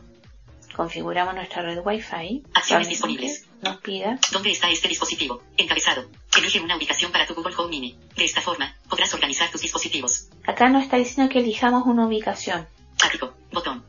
[0.75, 2.43] Configuramos nuestra red Wi-Fi.
[2.53, 3.45] Acciones disponibles.
[3.61, 4.19] Nos pida.
[4.31, 5.41] ¿Dónde está este dispositivo?
[5.57, 6.09] Encabezado.
[6.37, 7.97] Elige una ubicación para tu Google Home Mini.
[8.15, 10.27] De esta forma, podrás organizar tus dispositivos.
[10.45, 12.67] Acá nos está diciendo que elijamos una ubicación.
[13.03, 13.33] Ático.
[13.51, 13.83] Botón.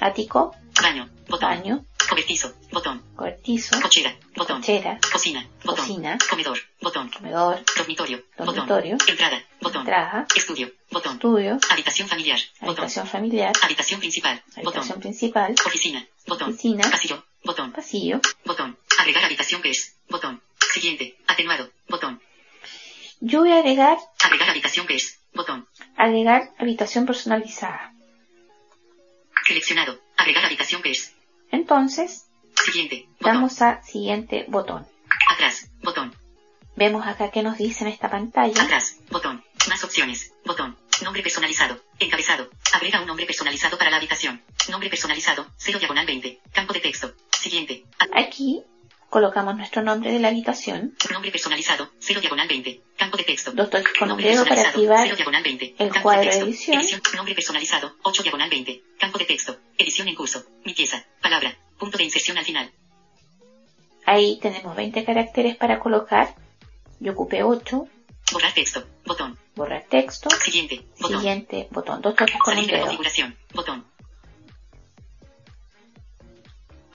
[0.00, 1.10] Ático, Baño.
[1.28, 1.48] Botón.
[1.50, 2.54] baño, Cobertizo.
[2.72, 3.02] Botón.
[3.16, 4.16] cobertizo, Cochera.
[4.34, 4.60] Botón.
[4.60, 5.46] cochera, Cocina.
[5.64, 5.84] Botón.
[5.84, 6.18] Cocina.
[6.30, 6.58] Comedor.
[6.80, 7.10] Botón.
[7.10, 8.24] comedor, Dormitorio.
[8.36, 8.92] Dormitorio.
[8.96, 9.08] Botón.
[9.10, 9.42] Entrada.
[9.60, 9.80] Botón.
[9.82, 10.72] entrada, Estudio.
[10.90, 11.12] Botón.
[11.14, 12.38] estudio, Habitación familiar.
[12.60, 12.68] Botón.
[12.84, 14.42] habitación familiar, Habitación principal.
[14.56, 15.00] habitación Botón.
[15.00, 16.06] principal, Oficina.
[16.26, 16.48] Botón.
[16.50, 16.90] Oficina.
[16.90, 17.24] Pasillo.
[17.44, 17.72] Botón.
[17.72, 18.20] pasillo.
[18.44, 18.78] Botón.
[18.98, 19.94] Agregar habitación que es.
[20.08, 20.42] Botón.
[20.72, 21.16] Siguiente.
[21.26, 21.70] Atenuado.
[21.88, 22.20] Botón.
[23.20, 25.20] Yo voy a agregar, Agregar habitación que es.
[25.34, 25.68] Botón.
[25.96, 27.92] agregar habitación personalizada.
[29.46, 29.98] Seleccionado.
[30.16, 31.14] Agregar habitación que es.
[31.50, 32.28] Entonces,
[32.64, 33.08] Siguiente.
[33.20, 34.86] Damos a siguiente botón.
[35.30, 35.70] Atrás.
[35.82, 36.14] Botón.
[36.76, 38.62] Vemos acá que nos dice en esta pantalla.
[38.62, 38.98] Atrás.
[39.10, 39.44] Botón.
[39.68, 40.34] Más opciones.
[40.44, 40.76] Botón.
[41.02, 41.80] Nombre personalizado.
[41.98, 42.50] Encabezado.
[42.74, 44.42] Agrega un nombre personalizado para la habitación.
[44.68, 45.46] Nombre personalizado.
[45.56, 46.40] 0 diagonal 20.
[46.52, 47.14] Campo de texto.
[47.30, 47.84] Siguiente.
[48.12, 48.64] Aquí
[49.10, 50.94] colocamos nuestro nombre de la habitación.
[51.10, 51.90] Nombre personalizado.
[51.98, 52.82] 0 diagonal 20.
[52.96, 53.52] Campo de texto.
[53.52, 55.74] Dos toques con un Nombre dedo para activar 0 diagonal 20.
[55.78, 56.72] el Campo cuadro de de texto.
[56.72, 57.02] edición.
[57.16, 57.94] Nombre personalizado.
[58.02, 58.82] 8 diagonal 20.
[58.98, 59.58] Campo de texto.
[59.76, 60.44] Edición en curso.
[60.64, 61.04] Mi pieza.
[61.22, 61.56] Palabra.
[61.78, 62.70] Punto de inserción al final.
[64.04, 66.34] Ahí tenemos 20 caracteres para colocar.
[67.00, 67.86] Yo ocupé 8.
[68.32, 68.86] Borrar texto.
[69.06, 69.38] Botón.
[69.54, 70.28] Borrar texto.
[70.42, 70.84] Siguiente.
[71.00, 71.20] Botón.
[71.20, 72.00] Siguiente botón.
[72.02, 73.36] Dos toques con un de configuración.
[73.54, 73.86] Botón.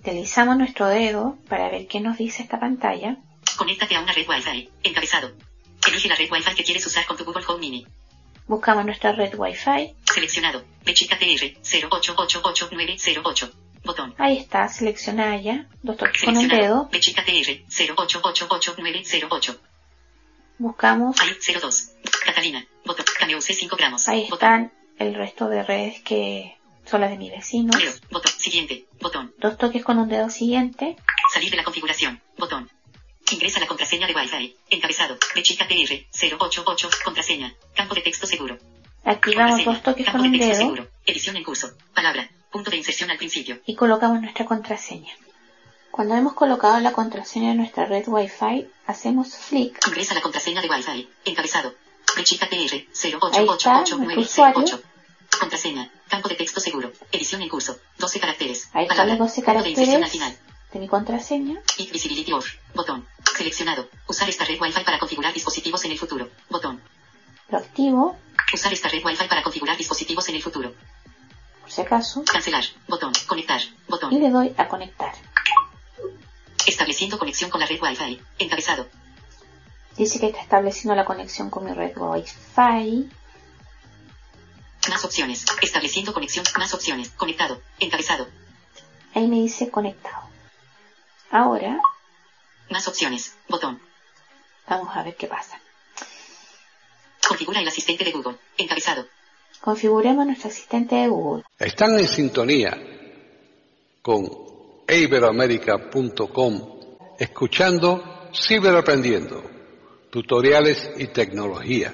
[0.04, 3.18] Deslizamos nuestro dedo para ver qué nos dice esta pantalla.
[3.58, 4.70] Conéctate a una red Wi-Fi.
[4.84, 5.32] Encabezado.
[5.88, 7.88] Elige la red Wi-Fi que quieres usar con tu Google Home Mini.
[8.48, 9.96] Buscamos nuestra red Wi-Fi.
[10.04, 10.66] Seleccionado.
[10.84, 11.24] Bechica TR
[11.64, 13.52] 08888908.
[13.86, 14.14] Botón.
[14.18, 15.68] Ahí está, seleccionada ya.
[15.82, 16.90] Dos toques con un dedo.
[16.92, 19.60] Bechica TR 08888908.
[20.58, 21.20] Buscamos.
[21.22, 21.92] Ahí 02.
[22.26, 22.66] Catalina.
[22.86, 23.06] Botón.
[23.18, 24.10] Cameo C 5 gramos.
[24.10, 27.76] Ahí están el resto de redes que son las de mis vecinos.
[28.12, 28.32] Botón.
[28.38, 28.86] Siguiente.
[29.00, 29.34] Botón.
[29.40, 30.96] Dos toques con un dedo siguiente.
[31.34, 32.22] Salir de la configuración.
[32.38, 32.70] Botón.
[33.32, 34.56] Ingresa la contraseña de Wi-Fi.
[34.70, 35.18] Encabezado.
[35.36, 36.90] Bechica TR 088.
[37.04, 37.56] Contraseña.
[37.76, 38.58] Campo de texto seguro.
[39.04, 40.88] Activamos dos toques Campo con de un texto dedo seguro.
[41.06, 41.72] Edición en curso.
[41.94, 42.30] Palabra.
[42.52, 43.60] Punto de inserción al principio.
[43.66, 45.12] y colocamos nuestra contraseña.
[45.90, 49.80] Cuando hemos colocado la contraseña de nuestra red Wi-Fi, hacemos flick.
[49.88, 51.10] Ingresa la contraseña de Wi-Fi.
[51.26, 51.74] Encabezado.
[52.16, 54.82] Está, nuestro 0888908.
[55.44, 55.92] Contraseña.
[56.08, 56.94] Campo de texto seguro.
[57.12, 57.78] Edición en curso.
[57.98, 58.70] 12 caracteres.
[58.72, 60.38] Ahí están los 12 Punto de inserción al caracteres final.
[60.72, 61.60] de mi contraseña.
[61.78, 62.48] If Visibility Off.
[62.74, 63.06] Botón.
[63.38, 63.90] Seleccionado.
[64.08, 66.30] Usar esta red Wi-Fi para configurar dispositivos en el futuro.
[66.50, 66.82] Botón.
[67.50, 68.18] Lo activo,
[68.54, 70.74] Usar esta red Wi-Fi para configurar dispositivos en el futuro.
[71.62, 72.64] por si acaso, Cancelar.
[72.88, 73.12] Botón.
[73.28, 73.60] Conectar.
[73.62, 74.18] y Botón.
[74.18, 75.12] le doy a conectar.
[76.66, 78.22] Estableciendo conexión con la red Wi-Fi.
[78.40, 78.88] Encabezado.
[79.98, 83.10] Dice que está estableciendo la conexión con mi red Wi-Fi.
[84.90, 85.46] Más opciones.
[85.62, 86.46] Estableciendo conexión.
[86.58, 87.10] Más opciones.
[87.12, 87.62] Conectado.
[87.80, 88.28] Encabezado.
[89.14, 90.30] Ahí me dice conectado.
[91.32, 91.80] Ahora
[92.70, 93.36] Más opciones.
[93.48, 93.80] Botón.
[94.68, 95.60] vamos a ver qué pasa.
[97.28, 98.38] Configura el asistente de Google.
[98.58, 99.08] Encabezado.
[99.62, 101.44] Configuremos nuestro asistente de Google.
[101.58, 102.78] Están en sintonía
[104.02, 104.30] con
[104.88, 106.74] iberoamerica.com
[107.18, 109.44] escuchando Ciberaprendiendo,
[110.10, 111.94] tutoriales y tecnología.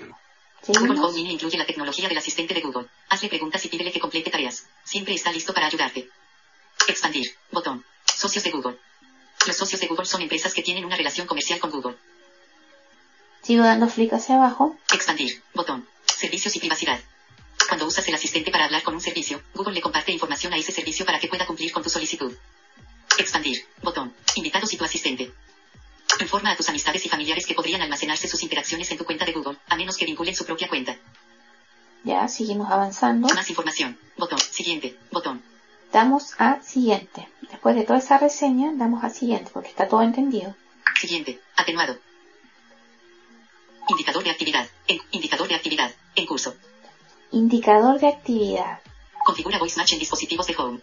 [0.67, 2.87] Google Home Mini incluye la tecnología del asistente de Google.
[3.09, 4.65] Hazle preguntas y pídele que complete tareas.
[4.83, 6.09] Siempre está listo para ayudarte.
[6.87, 7.35] Expandir.
[7.51, 7.85] Botón.
[8.05, 8.77] Socios de Google.
[9.47, 11.95] Los socios de Google son empresas que tienen una relación comercial con Google.
[13.41, 14.77] Sigo dando flick hacia abajo.
[14.93, 15.41] Expandir.
[15.53, 15.87] Botón.
[16.05, 16.99] Servicios y privacidad.
[17.67, 20.71] Cuando usas el asistente para hablar con un servicio, Google le comparte información a ese
[20.71, 22.35] servicio para que pueda cumplir con tu solicitud.
[23.17, 23.65] Expandir.
[23.81, 24.13] Botón.
[24.35, 25.31] Invitados y tu asistente.
[26.19, 29.31] Informa a tus amistades y familiares que podrían almacenarse sus interacciones en tu cuenta de
[29.31, 30.97] Google, a menos que vinculen su propia cuenta.
[32.03, 33.27] Ya, seguimos avanzando.
[33.33, 33.97] Más información.
[34.17, 34.39] Botón.
[34.39, 34.97] Siguiente.
[35.11, 35.41] Botón.
[35.91, 37.27] Damos a siguiente.
[37.49, 40.55] Después de toda esa reseña, damos a siguiente, porque está todo entendido.
[40.99, 41.39] Siguiente.
[41.55, 41.97] Atenuado.
[43.87, 44.67] Indicador de actividad.
[44.87, 45.91] En, indicador de actividad.
[46.15, 46.55] En curso.
[47.31, 48.79] Indicador de actividad.
[49.25, 50.79] Configura Voice Match en dispositivos de Home.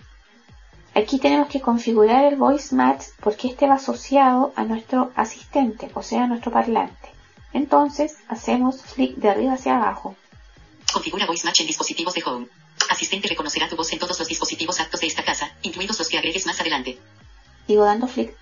[0.97, 6.03] Aquí tenemos que configurar el voice match porque este va asociado a nuestro asistente, o
[6.03, 7.11] sea, a nuestro parlante.
[7.53, 10.17] Entonces, hacemos flick de arriba hacia abajo.
[10.93, 12.49] Configura Voice Match en dispositivos de Home.
[12.89, 16.17] Asistente reconocerá tu voz en todos los dispositivos aptos de esta casa, incluidos los que
[16.17, 16.99] agregues más adelante.
[17.67, 18.35] Sigo dando flick.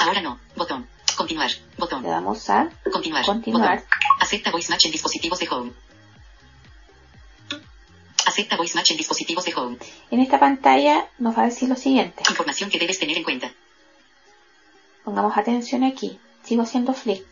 [0.00, 0.38] Ahora no.
[0.56, 0.86] Botón.
[1.16, 1.50] Continuar.
[1.78, 2.02] Botón.
[2.02, 3.24] Le damos a Continuar.
[3.24, 3.76] continuar.
[3.78, 3.88] Botón.
[4.20, 5.72] Acepta Voice Match en dispositivos de Home.
[8.34, 9.78] Acepta Voice Match en dispositivos de Home.
[10.10, 12.24] En esta pantalla nos va a decir lo siguiente.
[12.28, 13.52] Información que debes tener en cuenta.
[15.04, 16.18] Pongamos atención aquí.
[16.42, 17.24] Sigo haciendo flick.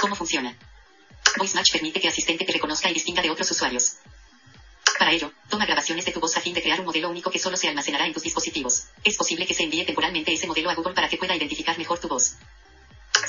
[0.00, 0.56] ¿Cómo funciona?
[1.38, 3.98] Voice Match permite que Asistente te reconozca y distinga de otros usuarios.
[4.98, 7.38] Para ello, toma grabaciones de tu voz a fin de crear un modelo único que
[7.38, 8.86] solo se almacenará en tus dispositivos.
[9.04, 12.00] Es posible que se envíe temporalmente ese modelo a Google para que pueda identificar mejor
[12.00, 12.34] tu voz.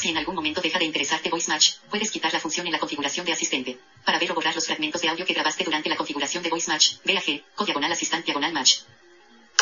[0.02, 2.80] Si en algún momento deja de interesarte Voice Match, puedes quitar la función en la
[2.80, 3.78] configuración de asistente.
[4.04, 6.72] Para ver o borrar los fragmentos de audio que grabaste durante la configuración de Voice
[6.72, 8.80] Match, ve a G, co diagonal asistant diagonal match.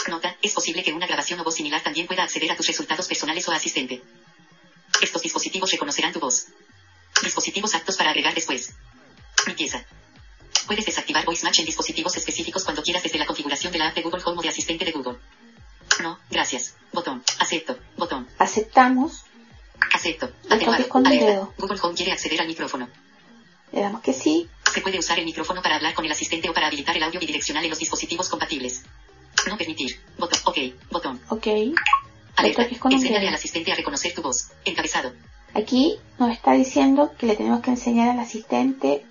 [0.08, 3.06] Nota, es posible que una grabación o voz similar también pueda acceder a tus resultados
[3.06, 4.02] personales o a asistente.
[5.02, 6.48] Estos dispositivos reconocerán tu voz.
[7.22, 8.74] Dispositivos aptos para agregar después.
[9.46, 9.86] Limpieza.
[10.68, 13.96] Puedes desactivar Voice Match en dispositivos específicos cuando quieras desde la configuración de la app
[13.96, 15.20] de Google Home o de asistente de Google.
[16.02, 16.76] No, gracias.
[16.94, 17.26] Botón.
[17.40, 17.78] Acepto.
[17.98, 18.30] Botón.
[18.38, 19.26] Aceptamos.
[19.94, 20.30] Acepto.
[20.48, 21.32] Toques con el Alerta.
[21.32, 21.54] dedo.
[21.58, 22.88] Google Home quiere acceder al micrófono.
[23.72, 24.48] Le damos que sí.
[24.74, 27.20] Se puede usar el micrófono para hablar con el asistente o para habilitar el audio
[27.20, 28.84] bidireccional en los dispositivos compatibles.
[29.48, 30.00] No permitir.
[30.18, 30.40] Botón.
[30.46, 30.58] Ok.
[30.92, 31.20] Botón.
[31.30, 31.46] Ok.
[31.46, 31.74] Le
[32.36, 32.64] Alerta.
[32.66, 33.28] dedo.
[33.28, 34.52] al asistente a reconocer tu voz.
[34.66, 35.14] Encabezado.
[35.54, 39.06] Aquí nos está diciendo que le tenemos que enseñar al asistente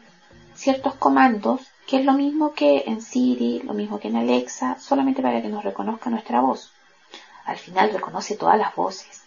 [0.55, 5.23] ciertos comandos, que es lo mismo que en Siri, lo mismo que en Alexa, solamente
[5.23, 6.71] para que nos reconozca nuestra voz.
[7.45, 9.23] Al final reconoce todas las voces.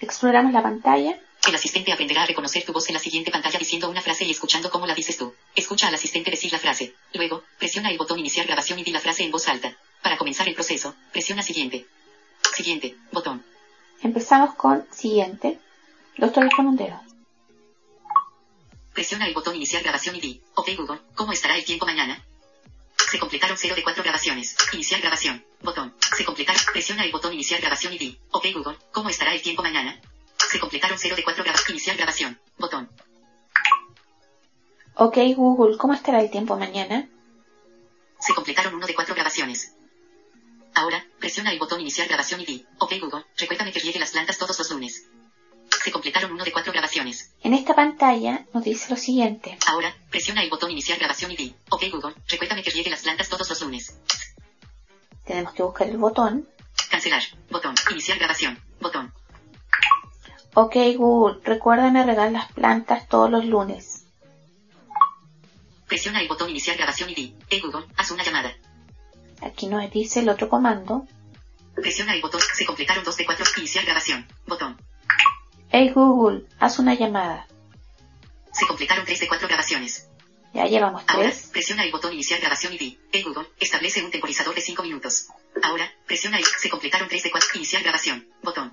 [0.00, 1.18] Exploramos la pantalla.
[1.46, 4.30] El asistente aprenderá a reconocer tu voz en la siguiente pantalla diciendo una frase y
[4.30, 5.34] escuchando cómo la dices tú.
[5.54, 6.94] Escucha al asistente decir la frase.
[7.14, 9.76] Luego, presiona el botón iniciar grabación y di la frase en voz alta.
[10.02, 11.86] Para comenzar el proceso, presiona siguiente.
[12.54, 12.96] Siguiente.
[13.12, 13.44] Botón.
[14.02, 15.58] Empezamos con siguiente.
[16.16, 17.00] Lo toques con un dedo.
[18.92, 20.42] Presiona el botón iniciar grabación y di.
[20.54, 22.24] Ok Google, ¿cómo estará el tiempo mañana?
[23.10, 24.56] Se completaron 0 de 4 grabaciones.
[24.72, 25.44] Iniciar grabación.
[25.62, 25.94] Botón.
[26.16, 26.60] Se completaron.
[26.72, 28.20] Presiona el botón iniciar grabación y di.
[28.30, 30.00] Ok Google, ¿cómo estará el tiempo mañana?
[30.50, 31.70] Se completaron 0 de 4 grabaciones.
[31.70, 32.40] Iniciar grabación.
[32.58, 32.90] Botón.
[34.94, 37.08] Ok Google, ¿cómo estará el tiempo mañana?
[38.20, 39.74] Se completaron 1 de 4 grabaciones.
[40.74, 42.66] Ahora, presiona el botón iniciar grabación y di.
[42.78, 45.06] Ok Google, recuérdame que riegue las plantas todos los lunes.
[45.88, 47.32] Se completaron 1 de 4 grabaciones.
[47.42, 49.56] En esta pantalla nos dice lo siguiente.
[49.66, 51.54] Ahora, presiona el botón iniciar grabación y di.
[51.70, 53.98] Ok Google, recuérdame que riegue las plantas todos los lunes.
[55.24, 56.46] Tenemos que buscar el botón.
[56.90, 57.22] Cancelar.
[57.48, 57.74] Botón.
[57.90, 58.62] Iniciar grabación.
[58.82, 59.14] Botón.
[60.52, 64.04] Ok Google, recuérdame regar las plantas todos los lunes.
[65.86, 67.34] Presiona el botón iniciar grabación y di.
[67.48, 68.54] Hey Google, haz una llamada.
[69.40, 71.06] Aquí nos dice el otro comando.
[71.74, 72.42] Presiona el botón.
[72.54, 73.46] Se completaron 2 de 4.
[73.56, 74.28] Iniciar grabación.
[74.46, 74.76] Botón.
[75.70, 77.46] Hey Google, haz una llamada.
[78.52, 80.08] Se completaron 3 de 4 grabaciones.
[80.54, 81.50] Ya llevamos Ahora, tres.
[81.52, 82.98] presiona el botón iniciar grabación y di.
[83.12, 85.28] Hey Google, establece un temporizador de 5 minutos.
[85.62, 86.44] Ahora, presiona el.
[86.44, 87.48] Se completaron 3 de 4.
[87.56, 88.26] Iniciar grabación.
[88.42, 88.72] Botón.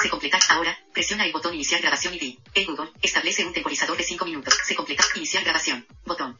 [0.00, 0.38] Se completa.
[0.50, 2.38] Ahora, presiona el botón iniciar grabación y di.
[2.54, 4.54] Hey Google, establece un temporizador de 5 minutos.
[4.64, 5.02] Se completa.
[5.16, 5.86] Iniciar grabación.
[6.06, 6.36] Botón.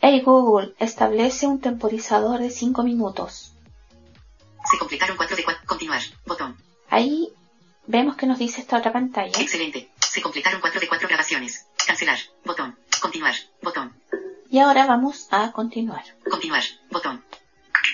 [0.00, 3.52] Hey Google, establece un temporizador de 5 minutos.
[4.70, 5.62] Se completaron 4 de 4.
[5.66, 6.02] Continuar.
[6.26, 6.56] Botón.
[6.90, 7.28] Ahí
[7.88, 9.32] vemos que nos dice esta otra pantalla.
[9.40, 9.90] Excelente.
[9.98, 11.66] Se completaron 4 de 4 grabaciones.
[11.86, 12.18] Cancelar.
[12.44, 12.78] Botón.
[13.00, 13.34] Continuar.
[13.62, 14.00] Botón.
[14.50, 16.04] Y ahora vamos a continuar.
[16.30, 16.62] Continuar.
[16.90, 17.24] Botón.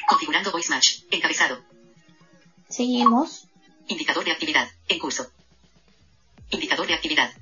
[0.07, 1.01] Configurando Voice Match.
[1.11, 1.65] Encabezado.
[2.69, 3.47] Seguimos.
[3.87, 4.69] Indicador de actividad.
[4.89, 5.31] En curso.
[6.51, 7.33] Indicador de actividad.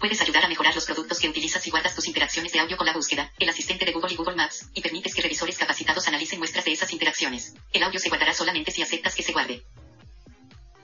[0.00, 2.86] Puedes ayudar a mejorar los productos que utilizas y guardas tus interacciones de audio con
[2.86, 6.38] la búsqueda, el asistente de Google y Google Maps, y permites que revisores capacitados analicen
[6.38, 7.54] muestras de esas interacciones.
[7.72, 9.64] El audio se guardará solamente si aceptas que se guarde.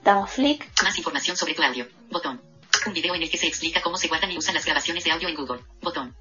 [0.05, 0.69] Damos flick.
[0.83, 1.87] Más información sobre tu audio.
[2.11, 2.39] Botón.
[2.85, 5.11] Un video en el que se explica cómo se guardan y usan las grabaciones de
[5.11, 5.61] audio en Google.
[5.81, 6.15] Botón.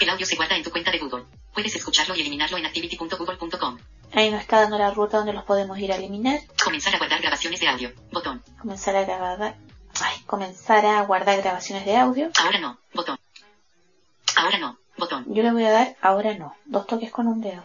[0.00, 1.24] El audio se guarda en tu cuenta de Google.
[1.52, 3.78] Puedes escucharlo y eliminarlo en activity.google.com.
[4.12, 6.38] Ahí nos está dando la ruta donde los podemos ir a eliminar.
[6.62, 7.92] Comenzar a guardar grabaciones de audio.
[8.12, 8.40] Botón.
[8.60, 9.56] Comenzar a grabar.
[10.00, 12.30] Ay, comenzar a guardar grabaciones de audio.
[12.40, 12.78] Ahora no.
[12.92, 13.18] Botón.
[14.36, 14.78] Ahora no.
[14.96, 15.24] Botón.
[15.34, 16.54] Yo le voy a dar ahora no.
[16.66, 17.64] Dos toques con un dedo.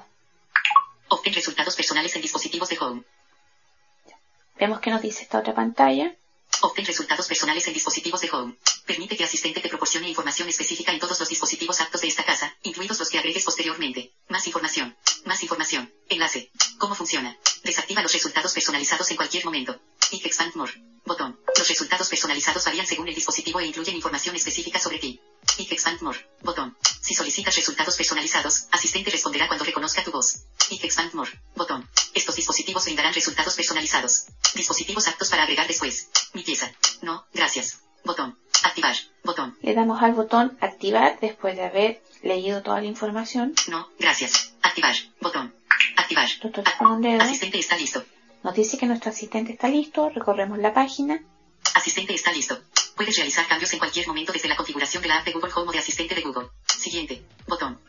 [1.09, 3.03] Obtén resultados personales en dispositivos de Home.
[4.59, 6.15] Vemos que nos dice esta otra pantalla.
[6.61, 8.57] Obtén resultados personales en dispositivos de Home.
[8.85, 12.53] Permite que Asistente te proporcione información específica en todos los dispositivos aptos de esta casa,
[12.63, 14.11] incluidos los que agregues posteriormente.
[14.27, 14.97] Más información.
[15.23, 15.93] Más información.
[16.09, 16.51] Enlace.
[16.77, 17.37] ¿Cómo funciona?
[17.63, 19.79] Desactiva los resultados personalizados en cualquier momento.
[20.09, 20.73] Click Expand More.
[21.05, 21.39] Botón.
[21.57, 25.21] Los resultados personalizados varían según el dispositivo e incluyen información específica sobre ti.
[25.55, 26.19] Click Expand More.
[26.41, 26.77] Botón.
[27.01, 30.45] Si solicitas resultados personalizados, Asistente responderá cuando reconozca tu voz.
[30.67, 31.31] Click Expand More.
[31.55, 31.89] Botón.
[32.13, 34.25] Estos dispositivos brindarán resultados personalizados.
[34.55, 36.09] Dispositivos aptos para agregar después.
[36.33, 36.71] Mi pieza.
[37.01, 37.79] No, gracias.
[38.03, 38.37] Botón.
[38.63, 38.95] Activar.
[39.23, 39.57] Botón.
[39.61, 43.53] Le damos al botón activar después de haber leído toda la información.
[43.67, 44.53] No, gracias.
[44.61, 44.95] Activar.
[45.21, 45.55] Botón.
[45.95, 46.29] Activar.
[46.41, 47.21] Dos toques con un dedo.
[47.21, 48.03] Asistente está listo.
[48.43, 50.09] Nos dice que nuestro asistente está listo.
[50.09, 51.23] Recorremos la página.
[51.73, 52.61] Asistente está listo.
[52.99, 55.69] Puedes realizar cambios en cualquier momento desde la configuración de la app de Google Home
[55.69, 56.49] o de Asistente de Google.
[56.65, 57.23] Siguiente.
[57.47, 57.79] Botón.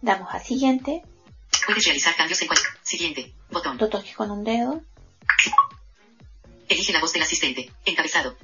[0.00, 1.02] Damos a siguiente.
[1.64, 2.68] Puedes realizar cambios en cualquier...
[2.82, 3.32] Siguiente.
[3.52, 3.78] Botón.
[3.78, 4.82] Dos toques con un dedo.
[6.68, 7.70] Elige la voz del asistente.
[7.84, 8.36] Encabezado.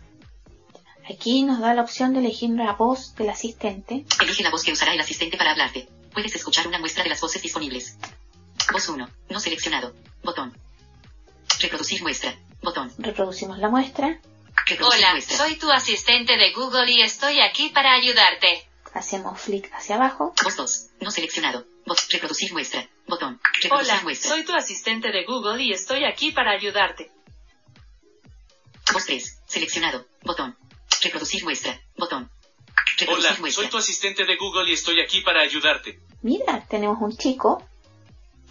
[1.10, 4.04] Aquí nos da la opción de elegir la voz del asistente.
[4.20, 5.88] Elige la voz que usará el asistente para hablarte.
[6.12, 7.96] Puedes escuchar una muestra de las voces disponibles.
[8.70, 9.08] Voz 1.
[9.30, 9.96] No seleccionado.
[10.22, 10.56] Botón.
[11.58, 12.38] Reproducir muestra.
[12.62, 12.92] Botón.
[12.98, 14.20] Reproducimos la muestra.
[14.80, 18.68] Hola, soy tu asistente de Google y estoy aquí para ayudarte.
[18.92, 20.34] Hacemos flick hacia abajo.
[20.42, 20.86] Voz 2.
[21.00, 21.64] No seleccionado.
[21.86, 22.06] Voz.
[22.10, 22.86] Reproducir muestra.
[23.06, 23.40] Botón.
[23.62, 24.30] Reproducir Hola, muestra.
[24.30, 27.10] soy tu asistente de Google y estoy aquí para ayudarte.
[28.92, 29.42] Voz 3.
[29.46, 30.06] Seleccionado.
[30.22, 30.56] Botón.
[31.02, 31.80] Reproducir muestra.
[31.96, 32.30] Botón.
[32.98, 33.62] Reproducir Hola, muestra.
[33.62, 36.00] soy tu asistente de Google y estoy aquí para ayudarte.
[36.22, 37.66] Mira, tenemos un chico.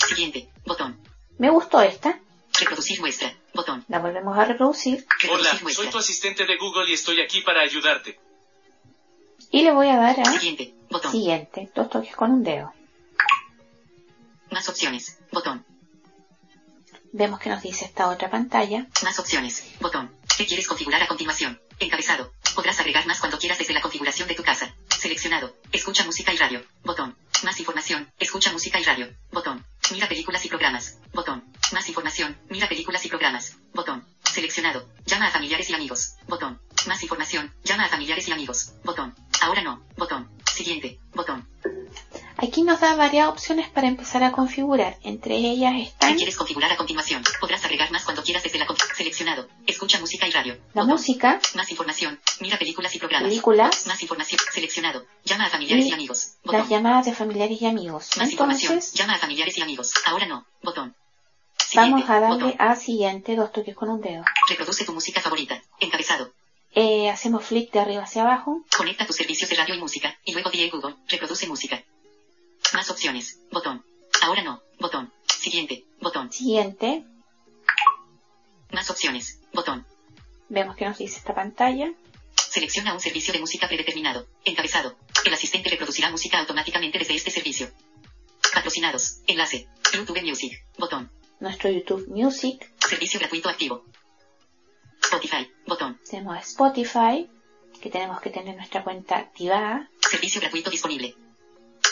[0.07, 0.49] Siguiente.
[0.65, 0.99] Botón.
[1.37, 2.19] Me gustó esta.
[2.59, 3.33] Reproducir muestra.
[3.53, 3.85] Botón.
[3.87, 5.05] La volvemos a reproducir.
[5.21, 5.83] Reproducir Hola, muestra.
[5.83, 8.19] soy tu asistente de Google y estoy aquí para ayudarte.
[9.51, 10.73] Y le voy a dar a Siguiente.
[10.89, 11.11] Botón.
[11.11, 11.69] siguiente.
[11.75, 12.73] Dos toques con un dedo.
[14.51, 15.19] Más opciones.
[15.31, 15.65] Botón.
[17.13, 18.87] Vemos que nos dice esta otra pantalla.
[19.03, 19.63] Más opciones.
[19.79, 20.13] Botón.
[20.37, 21.59] ¿Qué quieres configurar a continuación?
[21.79, 22.31] Encabezado.
[22.55, 24.73] Podrás agregar más cuando quieras desde la configuración de tu casa.
[24.99, 25.55] Seleccionado.
[25.71, 26.63] Escucha música y radio.
[26.83, 27.15] Botón.
[27.43, 28.11] Más información.
[28.19, 29.07] Escucha música y radio.
[29.31, 29.63] Botón.
[29.91, 30.97] Mira películas y programas.
[31.13, 31.43] Botón.
[31.73, 32.37] Más información.
[32.49, 33.57] Mira películas y programas.
[33.73, 34.05] Botón.
[34.33, 34.87] Seleccionado.
[35.05, 36.15] Llama a familiares y amigos.
[36.27, 36.61] Botón.
[36.87, 37.53] Más información.
[37.63, 38.73] Llama a familiares y amigos.
[38.83, 39.15] Botón.
[39.41, 39.83] Ahora no.
[39.97, 40.29] Botón.
[40.53, 40.99] Siguiente.
[41.13, 41.47] Botón.
[42.37, 44.97] Aquí nos da varias opciones para empezar a configurar.
[45.03, 47.23] Entre ellas ¿Qué están quieres configurar a continuación?
[47.41, 49.47] Podrás agregar más cuando quieras desde la Seleccionado.
[49.65, 50.53] Escucha música y radio.
[50.73, 50.87] la Botón.
[50.89, 52.19] música, Más información.
[52.39, 53.27] Mira películas y programas.
[53.29, 54.39] películas, Más información.
[54.53, 55.05] Seleccionado.
[55.25, 56.27] Llama a familiares Y y amigos.
[56.43, 56.69] las Botón.
[56.69, 58.09] llamadas de familiares y amigos.
[58.17, 58.73] Más información.
[58.73, 59.93] Entonces, Llama a familiares y amigos.
[60.05, 60.45] Ahora no.
[60.63, 60.95] Botón.
[61.69, 61.91] Siguiente.
[61.91, 62.55] vamos a darle Botón.
[62.59, 64.23] a siguiente, dos toques con un dedo.
[64.49, 65.61] Reproduce tu música favorita.
[65.79, 66.31] Encabezado.
[66.73, 68.63] Eh, hacemos flick de arriba hacia abajo.
[68.77, 70.17] Conecta tus servicios de radio y música.
[70.23, 70.95] Y luego di en Google.
[71.07, 71.83] Reproduce música.
[72.73, 73.39] Más opciones.
[73.51, 73.83] Botón.
[74.21, 74.61] Ahora no.
[74.79, 75.11] Botón.
[75.27, 75.85] Siguiente.
[76.01, 76.31] Botón.
[76.31, 77.03] Siguiente,
[78.71, 79.39] Más opciones.
[79.53, 79.85] Botón.
[80.49, 81.91] vemos que nos dice esta pantalla.
[82.49, 84.27] Selecciona un servicio de música predeterminado.
[84.45, 84.95] Encabezado.
[85.25, 87.69] El asistente reproducirá música automáticamente desde este servicio.
[88.53, 89.19] Patrocinados.
[89.27, 89.67] Enlace.
[89.93, 90.53] YouTube Music.
[90.77, 91.11] Botón.
[91.39, 92.71] Nuestro YouTube Music.
[92.79, 93.85] Servicio gratuito activo.
[95.03, 95.49] Spotify.
[95.67, 95.99] Botón.
[96.09, 97.29] Tenemos Spotify,
[97.81, 99.89] que tenemos que tener nuestra cuenta activada.
[99.99, 101.15] Servicio gratuito disponible.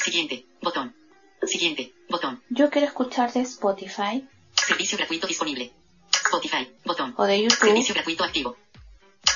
[0.03, 0.45] Siguiente.
[0.61, 0.95] Botón.
[1.43, 1.93] Siguiente.
[2.09, 2.41] Botón.
[2.49, 5.71] Yo quiero escuchar de Spotify Servicio gratuito disponible.
[6.11, 6.71] Spotify.
[6.85, 7.13] Botón.
[7.17, 7.59] o de YouTube.
[7.67, 8.57] Servicio gratuito activo.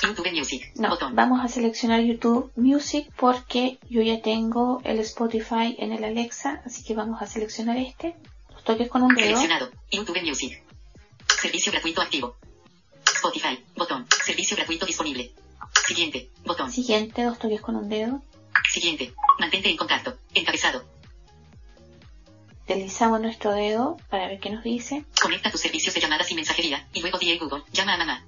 [0.02, 0.72] YouTube Music.
[0.76, 1.14] No, Botón.
[1.14, 6.82] vamos a seleccionar YouTube Music porque yo ya tengo el Spotify en el Alexa, así
[6.84, 8.16] que vamos a seleccionar este.
[8.64, 9.26] Toques con un dedo.
[9.26, 9.70] Seleccionado.
[9.90, 10.62] YouTube Music.
[11.40, 12.36] Servicio gratuito activo.
[13.04, 13.64] Spotify.
[13.76, 14.06] Botón.
[14.24, 15.32] Servicio gratuito disponible.
[15.86, 16.30] Siguiente.
[16.44, 16.70] Botón.
[16.70, 18.22] Siguiente, dos toques con un dedo.
[18.70, 19.12] Siguiente.
[19.38, 20.18] Mantente en contacto.
[20.34, 20.84] Encabezado.
[22.66, 25.04] Deslizamos nuestro dedo para ver qué nos dice.
[25.20, 26.86] Conecta tus servicios de llamadas y mensajería.
[26.92, 27.64] Y luego di en Google.
[27.72, 28.24] Llama a mamá.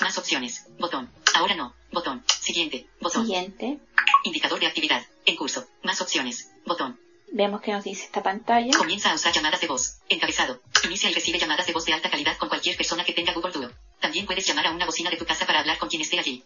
[0.00, 0.66] Más opciones.
[0.78, 1.10] Botón.
[1.34, 1.74] Ahora no.
[1.90, 2.22] Botón.
[2.26, 2.86] Siguiente.
[3.00, 3.24] Botón.
[3.26, 3.78] Siguiente,
[4.24, 5.02] Indicador de actividad.
[5.24, 5.66] En curso.
[5.82, 6.50] Más opciones.
[6.66, 6.98] Botón.
[7.32, 8.76] Vemos que nos dice esta pantalla.
[8.76, 9.98] Comienza a usar llamadas de voz.
[10.08, 10.60] Encabezado.
[10.84, 13.52] Inicia y recibe llamadas de voz de alta calidad con cualquier persona que tenga Google
[13.52, 13.70] Duo.
[14.00, 16.44] También puedes llamar a una bocina de tu casa para hablar con quien esté allí.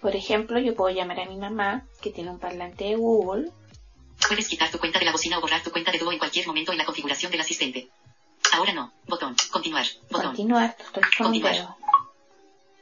[0.00, 3.50] Por ejemplo, yo puedo llamar a mi mamá, que tiene un parlante de Google.
[4.28, 6.46] Puedes quitar tu cuenta de la bocina o borrar tu cuenta de Duo en cualquier
[6.46, 7.88] momento en la configuración del asistente.
[8.52, 8.92] Ahora no.
[9.06, 9.34] Botón.
[9.50, 9.86] Continuar.
[10.10, 10.28] Botón.
[10.28, 11.76] Continuar, con Continuar.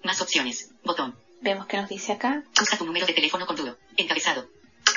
[0.02, 0.70] Más opciones.
[0.84, 1.16] Botón.
[1.40, 2.42] Vemos que nos dice acá.
[2.60, 3.76] Usa tu número de teléfono con Duo.
[3.96, 4.48] Encabezado.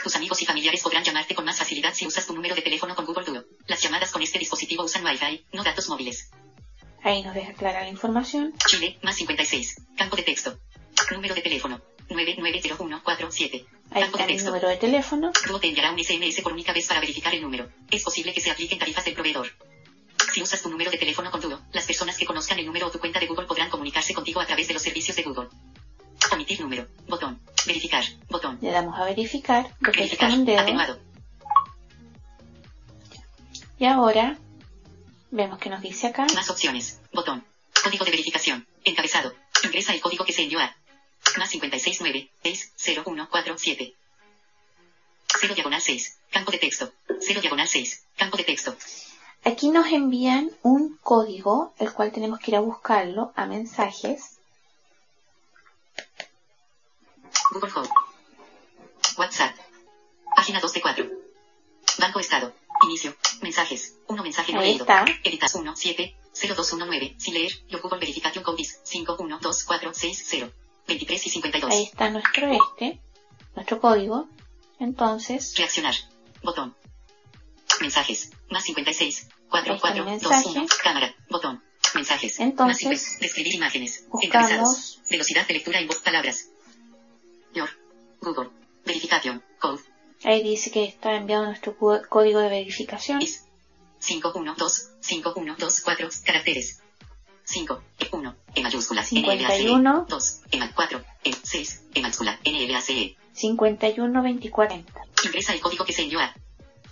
[0.04, 2.95] Tus amigos y familiares podrán llamarte con más facilidad si usas tu número de teléfono
[2.95, 3.43] con Google Duo.
[3.68, 6.30] Las llamadas con este dispositivo usan Wi-Fi, no datos móviles.
[7.04, 8.54] Ahí nos deja clara la información.
[8.68, 9.76] Chile, más 56.
[9.98, 10.60] Campo de texto.
[11.12, 11.82] Número de teléfono.
[12.10, 13.66] 990147.
[13.91, 14.50] Ahí Campo de está texto.
[14.50, 15.32] número de teléfono.
[15.48, 17.70] Duo te enviará un SMS por única vez para verificar el número.
[17.91, 19.48] Es posible que se apliquen tarifas del proveedor.
[20.34, 22.91] Si usas tu número de teléfono con Duo, las personas que conozcan el número o
[22.91, 25.50] tu cuenta de Google podrán comunicarse contigo a través de los servicios de Google.
[26.32, 26.88] Omitir número.
[27.07, 27.39] Botón.
[27.65, 28.03] Verificar.
[28.30, 28.57] Botón.
[28.61, 29.76] Le damos a verificar.
[29.80, 30.32] Verificar.
[30.32, 30.59] un dedo.
[30.59, 30.99] Atenuado.
[33.80, 34.38] Y ahora
[35.32, 36.26] vemos que nos dice acá.
[36.34, 36.99] Más opciones.
[37.13, 37.45] Botón.
[37.84, 38.68] Código de verificación.
[38.84, 39.34] Encabezado.
[39.63, 40.76] Ingresa el código que se envió a.
[41.38, 43.95] Más 569 60147.
[45.39, 46.20] 0 diagonal 6.
[46.32, 46.91] Campo de texto.
[47.20, 48.05] 0 diagonal 6.
[48.15, 48.76] Campo de texto.
[49.43, 54.36] Aquí nos envían un código, el cual tenemos que ir a buscarlo a mensajes.
[57.51, 57.89] Google Home.
[59.17, 59.55] WhatsApp.
[60.35, 61.09] Página 2 de 4.
[61.99, 62.53] Banco Estado.
[62.83, 63.15] Inicio.
[63.41, 63.95] Mensajes.
[64.07, 64.83] 1 mensaje no Ahí leído.
[64.85, 65.05] está.
[65.23, 67.15] Editas 1 7 0219.
[67.17, 67.51] Sin leer.
[67.67, 70.51] Your Google Verification Code is 512460.
[70.88, 71.71] 23 y 52.
[71.71, 73.01] Ahí está nuestro este,
[73.55, 74.27] nuestro código.
[74.79, 75.95] Entonces, Reaccionar.
[76.43, 76.75] Botón.
[77.81, 78.31] Mensajes.
[78.49, 79.27] Más 56.
[79.49, 80.49] 4, Ahí está 4, mi 2, mensaje.
[80.59, 80.67] 1.
[80.83, 81.15] Cámara.
[81.29, 81.63] Botón.
[81.95, 82.39] Mensajes.
[82.39, 84.05] Entonces, Más describir imágenes.
[84.09, 84.99] buscamos- Encabezados.
[85.09, 85.97] Velocidad de lectura en voz.
[85.97, 86.49] Palabras.
[87.58, 87.70] Your.
[88.22, 88.49] Google.
[88.86, 89.43] Verification.
[89.60, 89.82] Code.
[90.24, 93.22] ahí dice que está enviado nuestro código de verificación.
[93.22, 93.43] is
[94.05, 96.82] 512 5124 caracteres.
[97.45, 100.05] 5, E1, E mayúscula, 51.
[100.10, 103.16] 2, E más 4, E 6, E mayúscula, NLACE.
[103.34, 105.01] 512040.
[105.26, 106.34] Ingresa el código que se envió a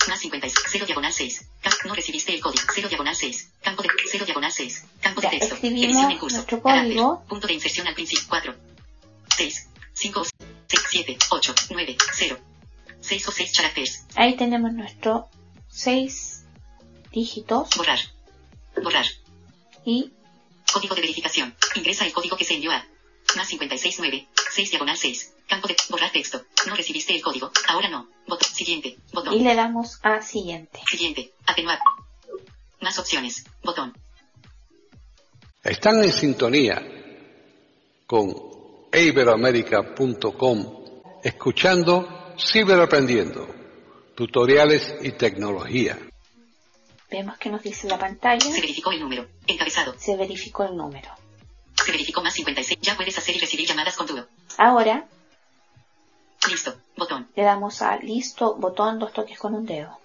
[0.07, 1.49] más 56, 0 diagonal 6.
[1.61, 3.51] Ca- No recibiste el código, 0 diagonal 6.
[3.61, 4.85] Campo de 0 diagonal 6.
[5.01, 5.55] Campo de texto.
[5.61, 6.45] Edición en curso.
[6.45, 6.97] Carácter.
[7.27, 8.25] Punto de inserción al principio.
[8.29, 8.55] 4,
[9.35, 10.23] 6, 5,
[10.67, 12.39] 6, 7, 8, 9, 0.
[13.01, 14.05] 6 o 6 caracteres.
[14.15, 15.29] Ahí tenemos nuestro
[15.69, 16.43] 6
[17.11, 17.99] dígitos Borrar.
[18.83, 19.05] Borrar.
[19.85, 20.11] y
[20.71, 21.55] Código de verificación.
[21.75, 22.85] Ingresa el código que se envió a
[23.35, 25.33] más 569, 6 diagonal 6.
[25.47, 26.43] Campo de borrar texto.
[26.67, 27.51] No recibiste el código.
[27.67, 28.09] Ahora no.
[28.27, 28.49] Botón.
[28.49, 28.97] Siguiente.
[29.13, 29.33] Botón.
[29.33, 30.81] y le damos a siguiente.
[30.89, 31.31] Siguiente.
[31.45, 31.79] Atenuar.
[32.81, 33.45] Más opciones.
[33.63, 33.93] Botón.
[35.63, 36.81] Están en sintonía
[38.07, 38.54] con
[38.95, 40.85] iberoamérica.com
[41.23, 43.47] escuchando Ciberaprendiendo,
[44.15, 45.97] tutoriales y tecnología.
[47.09, 48.41] Vemos que nos dice la pantalla.
[48.41, 49.27] Se verificó el número.
[49.47, 49.95] Encabezado.
[49.97, 51.09] Se verificó el número.
[51.75, 52.79] Se verificó más 56.
[52.81, 54.25] Ya puedes hacer y recibir llamadas con Duo.
[54.57, 55.07] Ahora
[56.49, 56.75] Listo.
[56.95, 57.27] Botón.
[57.35, 59.99] le damos a listo, botón, dos toques con un dedo.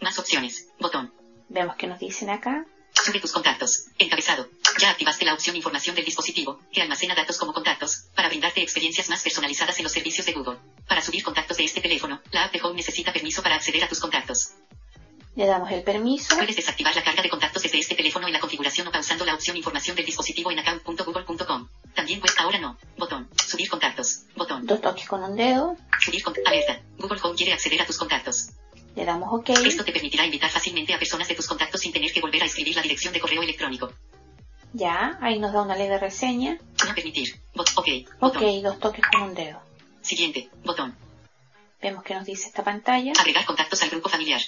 [0.00, 0.68] Más opciones.
[0.78, 1.12] Botón.
[1.48, 2.66] Vemos que nos dicen acá.
[2.92, 3.86] Sube tus contactos.
[3.98, 4.48] Encabezado.
[4.78, 9.08] Ya activaste la opción información del dispositivo, que almacena datos como contactos, para brindarte experiencias
[9.08, 10.58] más personalizadas en los servicios de Google.
[10.86, 13.88] Para subir contactos de este teléfono, la app de Home necesita permiso para acceder a
[13.88, 14.52] tus contactos.
[15.34, 16.34] Le damos el permiso.
[16.34, 19.34] Puedes desactivar la carga de contactos desde este teléfono en la configuración o pausando la
[19.34, 21.68] opción información del dispositivo en account.google.com.
[21.94, 22.78] También pues ahora no.
[22.96, 23.28] Botón.
[23.46, 24.24] Subir contactos.
[24.34, 24.66] Botón.
[24.66, 25.76] Dos toques con un dedo.
[26.00, 26.80] Subir con alerta.
[26.98, 28.48] Google Home quiere acceder a tus contactos.
[28.94, 29.50] Le damos OK.
[29.50, 32.46] Esto te permitirá invitar fácilmente a personas de tus contactos sin tener que volver a
[32.46, 33.92] escribir la dirección de correo electrónico.
[34.76, 36.58] Ya, ahí nos da una leve reseña.
[36.86, 37.40] No permitir.
[37.54, 37.88] Bot OK.
[38.20, 39.58] Ok, dos toques con un dedo.
[40.02, 40.50] Siguiente.
[40.64, 40.94] Botón.
[41.80, 43.12] Vemos que nos dice esta pantalla.
[43.18, 44.42] Agregar contactos al grupo familiar.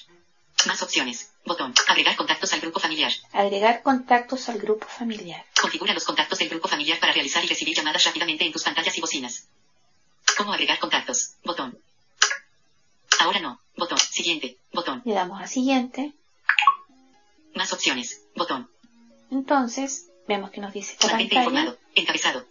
[0.67, 1.33] Más opciones.
[1.47, 1.73] Botón.
[1.89, 3.11] Agregar contactos al grupo familiar.
[3.33, 5.47] Agregar contactos al grupo familiar.
[5.59, 8.99] Configura los contactos del grupo familiar para realizar y recibir llamadas rápidamente en tus pantallas
[8.99, 9.49] y bocinas.
[10.37, 11.37] ¿Cómo agregar contactos?
[11.43, 11.79] Botón.
[13.21, 13.63] Ahora no.
[13.79, 13.99] Botón.
[13.99, 14.59] Siguiente.
[14.75, 15.01] Botón.
[15.07, 16.13] Le damos a siguiente.
[17.55, 18.27] Más opciones.
[18.37, 18.69] Botón.
[19.31, 21.59] Entonces, vemos que nos dice esta Mantente pantalla.
[21.61, 21.79] informado.
[21.95, 22.47] Encabezado.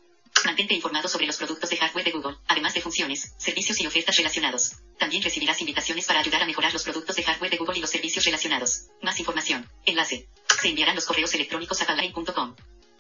[0.46, 4.16] Mantente informado sobre los productos de hardware de Google, además de funciones, servicios y ofertas
[4.18, 4.76] relacionados.
[5.00, 7.90] También recibirás invitaciones para ayudar a mejorar los productos de hardware de Google y los
[7.90, 8.88] servicios relacionados.
[9.02, 9.68] Más información.
[9.86, 10.28] Enlace.
[10.62, 12.56] Se enviarán los correos electrónicos a paulain.com.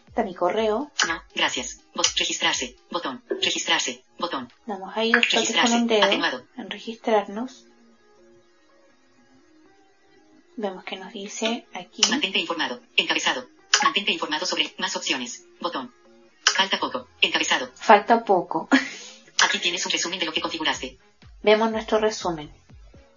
[0.08, 0.92] Está mi correo.
[1.08, 1.82] No, gracias.
[1.94, 2.76] Bot registrarse.
[2.90, 3.24] Botón.
[3.30, 4.04] Registrarse.
[4.18, 4.52] Botón.
[4.66, 5.76] Damos ahí dos toques con Registrarse.
[5.76, 6.48] un dedo Atenuado.
[6.58, 7.66] en registrarnos.
[10.56, 12.02] Vemos que nos dice aquí.
[12.10, 12.82] Mantente informado.
[12.96, 13.48] Encabezado.
[13.84, 15.44] Mantente informado sobre más opciones.
[15.60, 15.94] Botón.
[16.44, 17.08] Falta poco.
[17.22, 17.72] Encabezado.
[17.76, 18.70] Falta poco.
[19.44, 20.98] Aquí tienes un resumen de lo que configuraste.
[21.44, 22.52] Vemos nuestro resumen.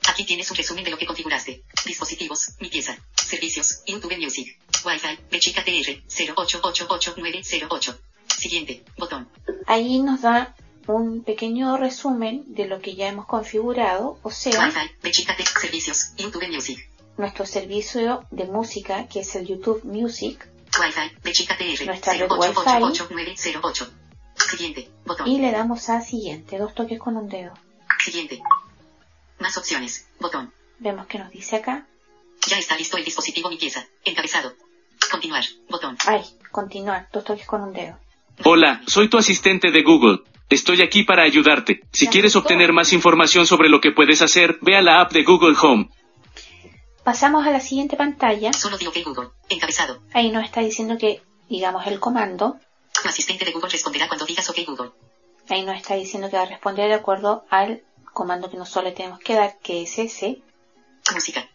[0.09, 1.63] Aquí tienes un resumen de lo que configuraste.
[1.85, 7.99] Dispositivos, mi pieza, servicios, YouTube Music, Wi-Fi, Bechica TR, 0888908.
[8.39, 9.29] Siguiente, botón.
[9.67, 10.55] Ahí nos da
[10.87, 16.13] un pequeño resumen de lo que ya hemos configurado, o sea, Wi-Fi, Bechica T, servicios,
[16.17, 16.90] YouTube Music,
[17.21, 20.49] nuestro servicio de música, que es el YouTube Music,
[20.81, 23.91] Wi-Fi, Nuestra red 0888908.
[24.35, 25.29] Siguiente, botón.
[25.29, 27.53] y le damos a siguiente, dos toques con un dedo.
[28.03, 28.41] Siguiente.
[29.39, 30.09] Más opciones.
[30.19, 30.53] Botón.
[30.79, 31.87] Vemos que nos dice acá.
[32.47, 33.87] Ya está listo el dispositivo mi pieza.
[34.05, 34.55] Encabezado.
[35.11, 35.45] Continuar.
[35.69, 35.97] Botón.
[36.07, 37.09] Ay, continuar.
[37.13, 37.99] Dos toques con un dedo.
[38.45, 40.21] Hola, soy tu asistente de Google.
[40.49, 41.83] Estoy aquí para ayudarte.
[41.93, 45.23] Si quieres obtener más información sobre lo que puedes hacer, ve a la app de
[45.23, 45.91] Google Home.
[47.05, 48.53] Pasamos a la siguiente pantalla.
[48.53, 49.31] Solo di OK Google.
[49.49, 50.01] Encabezado.
[50.13, 52.59] Ahí nos está diciendo que digamos el comando.
[53.03, 54.91] Tu asistente de Google responderá cuando digas OK Google.
[55.49, 57.83] Ahí nos está diciendo que va a responder de acuerdo al
[58.13, 60.43] comando que nosotros le tenemos que dar, que es ese.
[61.13, 61.49] Música.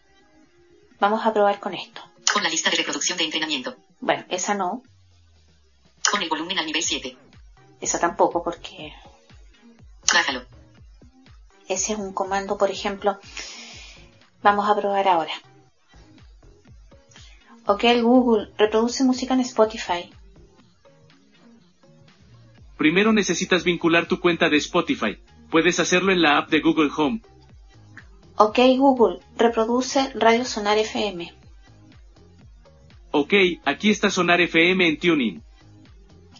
[0.98, 2.02] Vamos a probar con esto.
[2.32, 3.76] Con la lista de reproducción de entrenamiento.
[4.00, 4.82] Bueno, esa no,
[6.10, 7.16] Con el volumen al nivel 7.
[7.80, 8.92] esa tampoco, porque
[10.12, 10.44] Bájalo.
[11.68, 13.18] ese es un comando, por ejemplo.
[14.42, 15.32] Vamos a probar ahora.
[17.66, 20.10] Ok, Google, reproduce música en Spotify.
[22.76, 25.18] Primero necesitas vincular tu cuenta de Spotify.
[25.50, 27.22] Puedes hacerlo en la app de Google Home.
[28.36, 31.32] Ok, Google, reproduce Radio Sonar FM.
[33.10, 33.32] Ok,
[33.64, 35.42] aquí está Sonar FM en Tuning.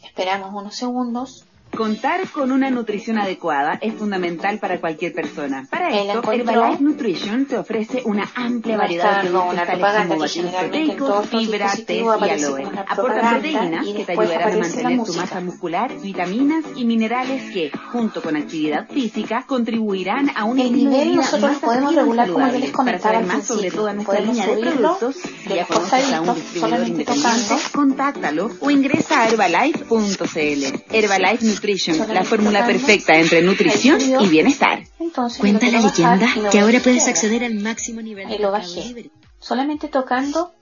[0.04, 1.46] Esperamos unos segundos.
[1.76, 5.66] Contar con una nutrición adecuada es fundamental para cualquier persona.
[5.70, 10.54] Para El esto, Herbalife Nutrition te ofrece una amplia variedad de productos tales como batidos
[10.54, 12.62] proteicos, fibra, té y aloe.
[12.94, 17.70] propaganda proteínas y que te ayudarán a mantener tu masa muscular, vitaminas y minerales que,
[17.92, 21.92] junto con actividad física, contribuirán a un El estilo de nivel vida nosotros más podemos
[21.92, 24.56] y regular como yo les Para comentaba saber al más sobre toda nuestra línea de
[24.56, 30.64] productos, de si ya conoces a un distribuidor independiente, contáctalo o ingresa a herbalife.cl.
[30.90, 31.65] Herbalife Nutrition,
[32.08, 34.84] la fórmula perfecta entre nutrición y bienestar.
[34.98, 38.74] Entonces, Cuenta la leyenda y que ahora puedes acceder al máximo nivel de lo mercado
[38.74, 38.84] bajé.
[38.88, 39.10] libre.
[39.38, 40.52] Solamente tocando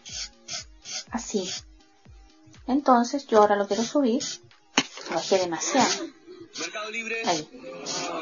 [1.10, 1.48] así.
[2.66, 4.22] Entonces, yo ahora lo quiero subir.
[5.10, 5.88] Lo bajé demasiado.
[7.26, 7.48] Ahí.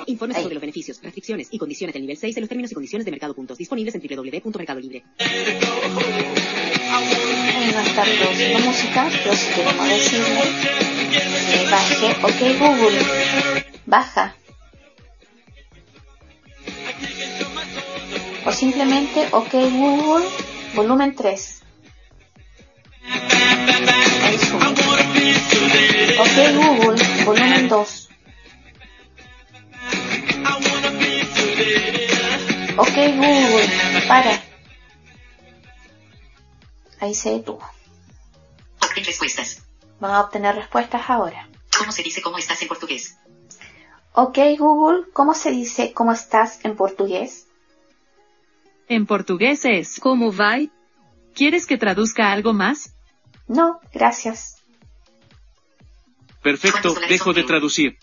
[0.06, 0.42] Informes Ahí.
[0.44, 3.10] sobre los beneficios, restricciones y condiciones del nivel 6 de los términos y condiciones de
[3.10, 5.04] mercado puntos disponibles en www.mercadolibre.
[5.18, 5.28] Ahí
[7.74, 10.40] va a estar produciendo música, pero si queremos decirle
[11.12, 12.98] que baje, ok Google,
[13.86, 14.34] baja.
[18.44, 20.26] O simplemente, ok Google,
[20.74, 21.62] volumen 3.
[24.24, 24.66] Ahí sube.
[26.18, 28.08] Ok Google, volumen 2.
[32.78, 33.68] Ok Google,
[34.08, 34.42] para.
[37.00, 37.62] Ahí se detuvo.
[39.04, 39.61] Respuestas.
[40.02, 41.48] Vamos a obtener respuestas ahora.
[41.78, 43.18] ¿Cómo se dice cómo estás en portugués?
[44.14, 47.46] Ok Google, ¿cómo se dice cómo estás en portugués?
[48.88, 50.72] En portugués es ¿Cómo vai?
[51.36, 52.96] ¿Quieres que traduzca algo más?
[53.46, 54.56] No, gracias.
[56.42, 57.96] Perfecto, dejo de traducir.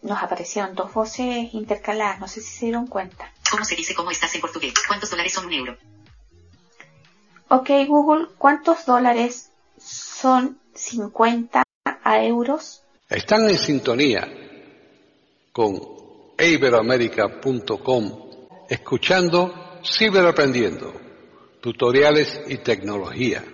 [0.00, 3.32] Nos aparecieron dos voces intercaladas, no sé si se dieron cuenta.
[3.50, 4.74] ¿Cómo se dice cómo estás en portugués?
[4.86, 5.76] ¿Cuántos dólares son un euro?
[7.48, 9.50] Ok Google, ¿cuántos dólares
[9.84, 12.82] son 50 a euros?
[13.08, 14.26] Están en sintonía
[15.52, 15.80] con
[16.38, 18.24] iberoamerica.com
[18.68, 19.54] escuchando
[19.84, 20.94] Ciberaprendiendo,
[21.60, 23.44] tutoriales y tecnología.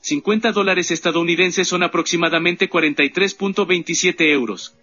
[0.00, 4.74] 50 dólares estadounidenses son aproximadamente 43.27 euros.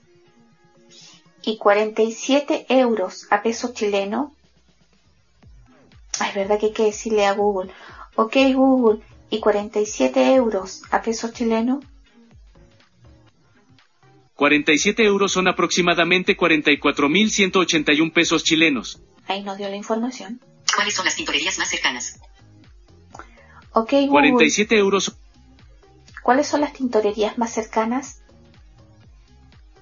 [1.41, 4.36] Y 47 euros a peso chileno.
[6.20, 7.72] Ay, verdad que hay que decirle a Google.
[8.15, 11.82] Ok Google, ¿y 47 euros a peso chileno?
[14.36, 19.01] 47 euros son aproximadamente 44.181 pesos chilenos.
[19.27, 20.39] Ahí nos dio la información.
[20.75, 22.19] ¿Cuáles son las tintorerías más cercanas?
[23.73, 25.15] Ok Google, 47 euros.
[26.23, 28.21] ¿cuáles son las tintorerías más cercanas?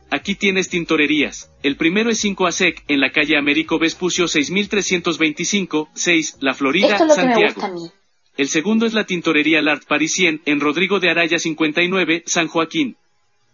[0.09, 1.51] Aquí tienes tintorerías.
[1.63, 7.03] El primero es 5 ASEC, en la calle Américo Vespucio 6325, 6, La Florida, Esto
[7.03, 7.53] es lo que me Santiago.
[7.53, 7.91] gusta a mí.
[8.37, 12.95] El segundo es la tintorería L'Art Parisien, en Rodrigo de Araya 59, San Joaquín.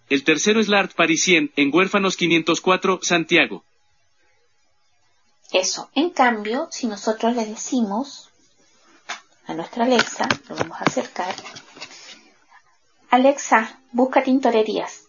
[0.10, 3.64] El tercero es L'Art Parisien, en Huérfanos 504, Santiago.
[5.54, 5.90] Eso.
[5.96, 8.30] En cambio, si nosotros le decimos
[9.46, 11.34] a nuestra Alexa, lo vamos a acercar.
[13.10, 15.06] Alexa, busca tintorerías.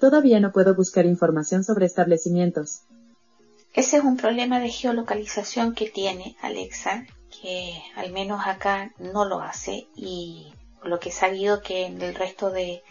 [0.00, 2.80] Todavía no puedo buscar información sobre establecimientos.
[3.72, 7.06] Ese es un problema de geolocalización que tiene Alexa,
[7.40, 12.14] que al menos acá no lo hace y lo que he sabido que en el
[12.14, 12.82] resto de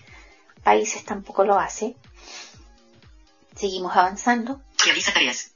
[0.63, 1.95] países tampoco lo hace.
[3.55, 4.61] Seguimos avanzando.
[4.83, 5.53] Realiza tareas.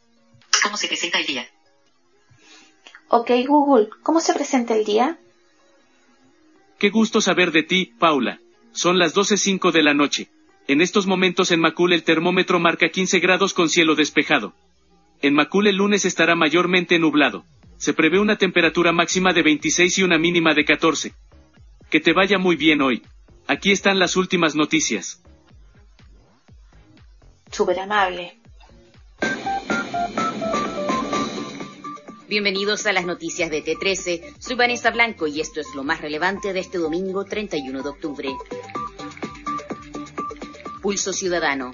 [0.63, 1.47] ¿Cómo se presenta el día?
[3.09, 5.17] Ok Google, ¿cómo se presenta el día?
[6.77, 8.39] Qué gusto saber de ti, Paula.
[8.71, 10.29] Son las 12.05 de la noche.
[10.67, 14.53] En estos momentos en Macul el termómetro marca 15 grados con cielo despejado.
[15.21, 17.45] En Macul el lunes estará mayormente nublado.
[17.77, 21.13] Se prevé una temperatura máxima de 26 y una mínima de 14.
[21.89, 23.03] Que te vaya muy bien hoy.
[23.47, 25.21] Aquí están las últimas noticias.
[27.51, 28.39] Súper amable.
[32.27, 34.35] Bienvenidos a las noticias de T13.
[34.39, 38.29] Soy Vanessa Blanco y esto es lo más relevante de este domingo 31 de octubre.
[40.81, 41.73] Pulso Ciudadano.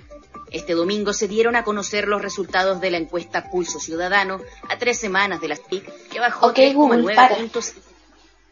[0.53, 4.39] Este domingo se dieron a conocer los resultados de la encuesta Pulso Ciudadano
[4.69, 7.35] a tres semanas de las TIC, que bajó Ok, Google, 3,9 para.
[7.35, 7.73] puntos.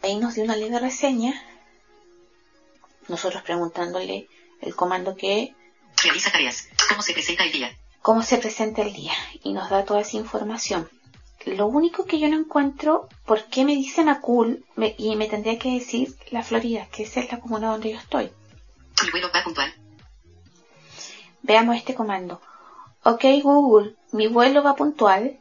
[0.04, 1.34] Ahí nos dio una leve reseña.
[3.08, 4.28] Nosotros preguntándole
[4.62, 5.54] el comando que,
[6.04, 6.68] Realiza tareas.
[6.90, 7.78] ¿Cómo se presenta el día?
[8.02, 9.14] cómo se presenta el día.
[9.44, 10.90] Y nos da toda esa información.
[11.46, 14.66] Lo único que yo no encuentro, ¿por qué me dicen a cool?
[14.76, 18.00] Me- y me tendría que decir la Florida, que esa es la comuna donde yo
[18.00, 18.32] estoy.
[19.04, 19.72] Mi vuelo va puntual.
[21.44, 22.42] Veamos este comando.
[23.04, 25.38] Ok Google, mi vuelo va puntual.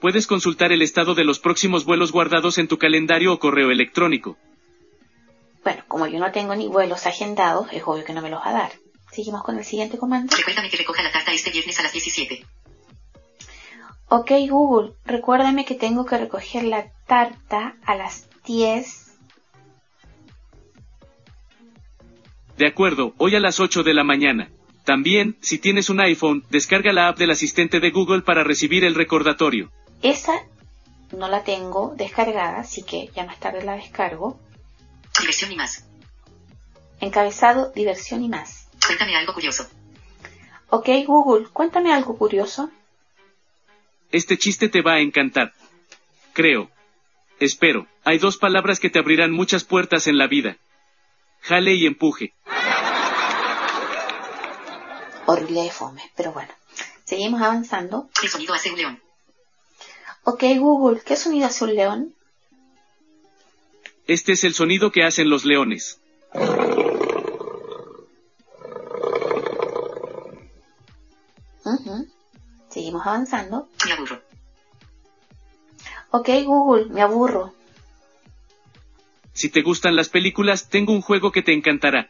[0.00, 4.36] Puedes consultar el estado de los próximos vuelos guardados en tu calendario o correo electrónico.
[5.64, 8.50] Bueno, como yo no tengo ni vuelos agendados, es obvio que no me los va
[8.50, 8.72] a dar.
[9.10, 10.36] Seguimos con el siguiente comando.
[10.36, 12.46] Recuérdame que recoja la carta este viernes a las 17.
[14.08, 19.05] Ok Google, recuérdame que tengo que recoger la tarta a las 10.
[22.56, 24.50] De acuerdo, hoy a las 8 de la mañana.
[24.84, 28.94] También, si tienes un iPhone, descarga la app del asistente de Google para recibir el
[28.94, 29.70] recordatorio.
[30.02, 30.32] Esa
[31.12, 34.38] no la tengo descargada, así que ya más tarde la descargo.
[35.18, 35.86] Diversión y más.
[37.00, 38.68] Encabezado, diversión y más.
[38.86, 39.68] Cuéntame algo curioso.
[40.68, 42.70] Ok Google, cuéntame algo curioso.
[44.12, 45.52] Este chiste te va a encantar.
[46.32, 46.70] Creo.
[47.38, 47.86] Espero.
[48.04, 50.56] Hay dos palabras que te abrirán muchas puertas en la vida.
[51.46, 52.34] Jale y empuje.
[55.26, 56.52] Horrible de fome, pero bueno.
[57.04, 58.08] Seguimos avanzando.
[58.20, 59.02] ¿Qué sonido hace un león?
[60.24, 62.14] Ok Google, ¿qué sonido hace un león?
[64.08, 66.00] Este es el sonido que hacen los leones.
[71.64, 72.08] Ujú.
[72.68, 73.68] Seguimos avanzando.
[73.84, 74.20] Me aburro.
[76.10, 77.54] Ok Google, me aburro.
[79.36, 82.08] Si te gustan las películas, tengo un juego que te encantará.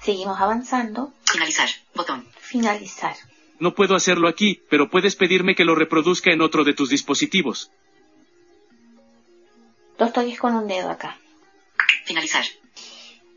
[0.00, 1.12] Seguimos avanzando.
[1.24, 1.68] Finalizar.
[1.96, 2.24] Botón.
[2.38, 3.16] Finalizar.
[3.58, 7.72] No puedo hacerlo aquí, pero puedes pedirme que lo reproduzca en otro de tus dispositivos.
[9.98, 11.18] Dos toques con un dedo acá.
[12.04, 12.44] Finalizar.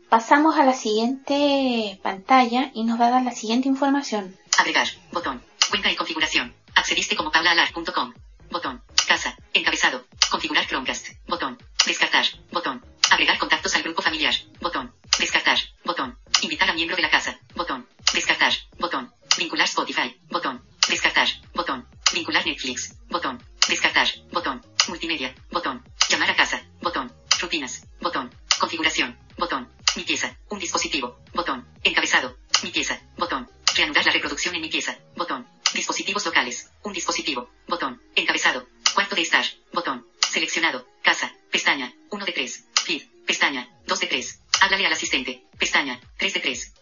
[0.08, 4.36] Pasamos a la siguiente pantalla y nos va a dar la siguiente información.
[4.56, 4.86] Agregar.
[5.10, 5.42] Botón.
[5.70, 6.54] Cuenta y configuración.
[6.76, 8.14] Accediste como paulaalar.com.
[8.52, 8.80] Botón.
[9.08, 9.36] Casa.
[9.54, 10.06] Encabezado.
[10.30, 11.08] Configurar Chromecast.
[11.26, 11.58] Botón.
[11.90, 12.24] Descartar.
[12.52, 12.84] Botón.
[13.10, 14.32] Agregar contactos al grupo familiar.
[14.60, 14.94] Botón.
[15.18, 15.58] Descartar.
[15.84, 16.16] Botón.
[16.40, 17.40] Invitar a miembro de la casa.
[17.56, 17.88] Botón.
[18.14, 18.52] Descartar.
[18.78, 19.12] Botón.
[19.36, 20.16] Vincular Spotify.
[20.30, 20.62] Botón.
[20.88, 21.26] Descartar.
[21.52, 21.88] Botón.
[22.14, 22.94] Vincular Netflix.
[23.08, 23.42] Botón.
[23.68, 24.06] Descartar.
[24.30, 24.64] Botón.
[24.86, 25.34] Multimedia.
[25.50, 25.82] Botón.
[26.08, 26.62] Llamar a casa.
[26.80, 27.12] Botón.
[27.40, 27.84] Rutinas.
[28.00, 28.30] Botón.
[28.60, 29.18] Configuración.
[29.36, 29.68] Botón.
[29.96, 30.36] Mi pieza.
[30.48, 31.18] Un dispositivo.
[31.34, 31.66] Botón.
[31.82, 32.36] Encabezado.
[32.62, 33.02] Mi pieza.
[33.18, 33.50] Botón.
[33.74, 34.96] Reanudar la reproducción en mi pieza.
[35.16, 35.44] Botón.
[35.74, 36.70] Dispositivos locales.
[36.84, 37.50] Un dispositivo.
[37.66, 38.00] Botón.
[38.14, 38.68] Encabezado.
[38.94, 39.44] Cuarto de estar.
[39.72, 40.06] Botón.
[40.20, 40.86] Seleccionado.
[41.02, 41.34] Casa.
[41.50, 41.92] Pestaña.
[42.10, 42.64] 1 de 3.
[42.84, 43.02] Feed.
[43.26, 43.68] Pestaña.
[43.86, 44.40] 2 de 3.
[44.60, 45.44] Háblale al asistente.
[45.58, 46.00] Pestaña.
[46.18, 46.74] 3 de 3.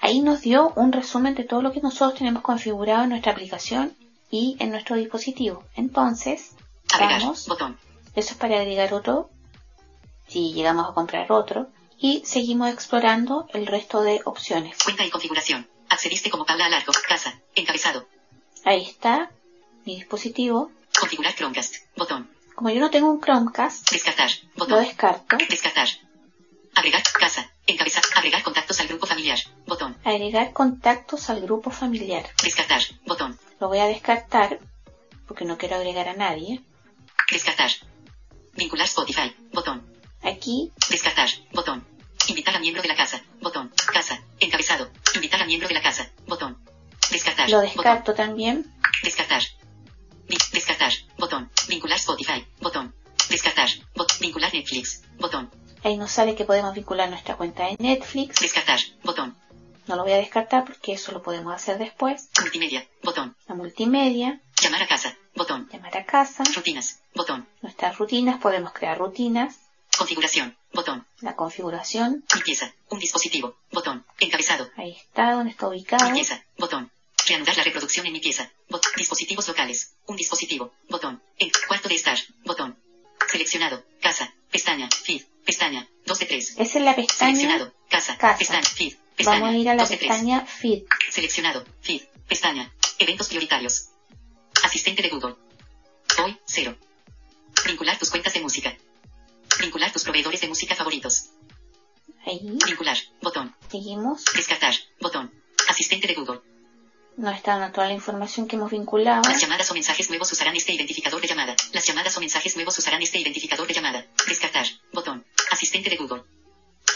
[0.00, 3.92] Ahí nos dio un resumen de todo lo que nosotros tenemos configurado en nuestra aplicación
[4.30, 5.64] y en nuestro dispositivo.
[5.74, 6.52] Entonces,
[6.94, 7.20] Agregar.
[7.22, 7.48] vamos.
[7.48, 7.76] Botón.
[8.14, 9.28] Eso es para agregar otro,
[10.28, 11.66] si llegamos a comprar otro.
[11.98, 14.78] Y seguimos explorando el resto de opciones.
[14.84, 15.68] Cuenta y configuración.
[15.88, 16.92] Accediste como Paula Alarco.
[17.08, 17.40] Casa.
[17.56, 18.06] Encabezado.
[18.64, 19.30] Ahí está
[19.84, 20.70] mi dispositivo.
[20.98, 21.74] Configurar Chromecast.
[21.96, 22.30] Botón.
[22.54, 24.30] Como yo no tengo un Chromecast, Descartar.
[24.54, 24.84] lo Botón.
[24.84, 25.36] descarto.
[25.48, 25.88] Descartar.
[26.74, 27.02] Agregar.
[27.18, 27.50] Casa.
[27.66, 28.02] Encabezar.
[28.16, 29.38] Agregar contactos al grupo familiar.
[29.66, 29.96] Botón.
[30.04, 32.24] Agregar contactos al grupo familiar.
[32.42, 32.82] Descartar.
[33.06, 33.38] Botón.
[33.60, 34.58] Lo voy a descartar
[35.26, 36.62] porque no quiero agregar a nadie.
[37.30, 37.70] Descartar.
[38.54, 39.34] Vincular Spotify.
[39.52, 39.86] Botón.
[40.22, 41.28] Aquí Descartar.
[41.52, 41.86] Botón.
[42.28, 43.22] Invitar a miembro de la casa.
[43.40, 43.72] Botón.
[43.92, 44.22] Casa.
[44.38, 44.90] Encabezado.
[45.14, 46.10] Invitar a miembro de la casa.
[46.26, 46.58] Botón.
[47.10, 47.48] Descartar.
[47.50, 47.74] lo Botón.
[47.74, 48.72] descarto también.
[49.02, 49.42] Descartar.
[50.28, 50.92] Vi- descartar.
[51.18, 51.50] Botón.
[51.68, 52.46] Vincular Spotify.
[52.60, 52.94] Botón.
[53.28, 53.68] Descartar.
[53.94, 55.02] Bot- vincular Netflix.
[55.18, 55.50] Botón.
[55.82, 58.40] Ahí nos sale que podemos vincular nuestra cuenta de Netflix.
[58.40, 58.80] Descartar.
[59.02, 59.36] Botón.
[59.86, 62.28] No lo voy a descartar porque eso lo podemos hacer después.
[62.40, 62.86] Multimedia.
[63.02, 63.36] Botón.
[63.48, 65.16] La multimedia, Llamar a casa.
[65.34, 65.68] Botón.
[65.72, 67.00] llamar a casa, Rutinas.
[67.14, 67.48] Botón.
[67.62, 69.58] nuestras rutinas, podemos crear rutinas,
[69.96, 70.56] Configuración.
[70.72, 71.06] Botón.
[71.20, 72.72] la configuración, Mi pieza.
[72.90, 73.56] Un dispositivo.
[73.72, 74.04] Botón.
[74.18, 74.70] Encabezado.
[74.76, 76.12] ahí está, donde está ubicado.
[76.12, 76.44] pieza.
[76.58, 76.90] Botón.
[77.26, 78.50] Reanudar la reproducción en mi pieza.
[78.68, 79.94] Bot- dispositivos locales.
[80.06, 80.72] Un dispositivo.
[80.88, 81.22] Botón.
[81.38, 82.18] En cuarto de estar.
[82.44, 82.78] Botón.
[83.28, 83.84] Seleccionado.
[84.00, 84.32] Casa.
[84.50, 84.88] Pestaña.
[85.04, 85.22] Feed.
[86.30, 86.54] Pestaña.
[86.56, 86.68] 2 de 3.
[86.68, 87.74] Esa es la pestaña Seleccionado.
[87.88, 88.18] Casa.
[88.18, 88.38] Casa.
[88.38, 88.62] Pestaña.
[88.62, 88.94] Feed.
[89.16, 89.40] Pestaña.
[89.40, 90.08] Vamos a ir a la 2 de 3.
[90.08, 90.82] pestaña Feed.
[91.10, 91.64] Seleccionado.
[91.80, 92.02] Feed.
[92.28, 92.72] Pestaña.
[92.98, 93.88] Eventos prioritarios.
[94.62, 95.36] Asistente de Google.
[96.22, 96.76] Hoy, 0.
[97.66, 98.76] Vincular tus cuentas de música.
[99.58, 101.30] Vincular tus proveedores de música favoritos.
[102.26, 102.40] Ahí.
[102.66, 102.96] Vincular.
[103.22, 103.54] Botón.
[103.70, 104.24] Seguimos.
[104.34, 104.74] Descartar.
[105.00, 105.32] Botón.
[105.68, 106.40] Asistente de Google.
[107.20, 109.22] Nos está dando toda la información que hemos vinculado.
[109.28, 111.54] Las llamadas o mensajes nuevos usarán este identificador de llamada.
[111.72, 114.06] Las llamadas o mensajes nuevos usarán este identificador de llamada.
[114.26, 114.66] Descartar.
[114.92, 115.26] Botón.
[115.50, 116.22] Asistente de Google.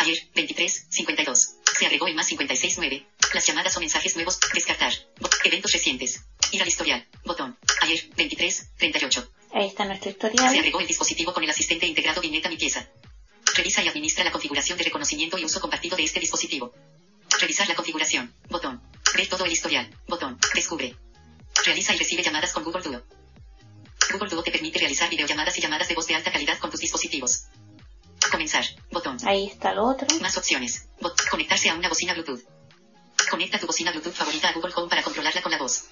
[0.00, 1.50] Ayer, 23, 52.
[1.78, 3.06] Se agregó el más 56, 9.
[3.34, 4.38] Las llamadas o mensajes nuevos.
[4.54, 4.92] Descartar.
[5.20, 6.24] Bot- Eventos recientes.
[6.52, 7.06] Ir al historial.
[7.26, 7.58] Botón.
[7.82, 9.30] Ayer, 23, 38.
[9.52, 10.48] Ahí está nuestro Se historial.
[10.56, 12.88] agregó el dispositivo con el asistente integrado Vigneta Mi Pieza.
[13.54, 16.72] Revisa y administra la configuración de reconocimiento y uso compartido de este dispositivo.
[17.40, 18.34] Revisar la configuración.
[18.48, 18.80] Botón.
[19.16, 19.88] Ver todo el historial.
[20.08, 20.38] Botón.
[20.54, 20.96] Descubre.
[21.64, 23.02] Realiza y recibe llamadas con Google Duo.
[24.12, 26.80] Google Duo te permite realizar videollamadas y llamadas de voz de alta calidad con tus
[26.80, 27.44] dispositivos.
[28.30, 28.64] Comenzar.
[28.90, 29.16] Botón.
[29.24, 30.06] Ahí está lo otro.
[30.20, 30.88] Más opciones.
[31.00, 32.42] Bot- Conectarse a una bocina Bluetooth.
[33.30, 35.84] Conecta tu bocina Bluetooth favorita a Google Home para controlarla con la voz.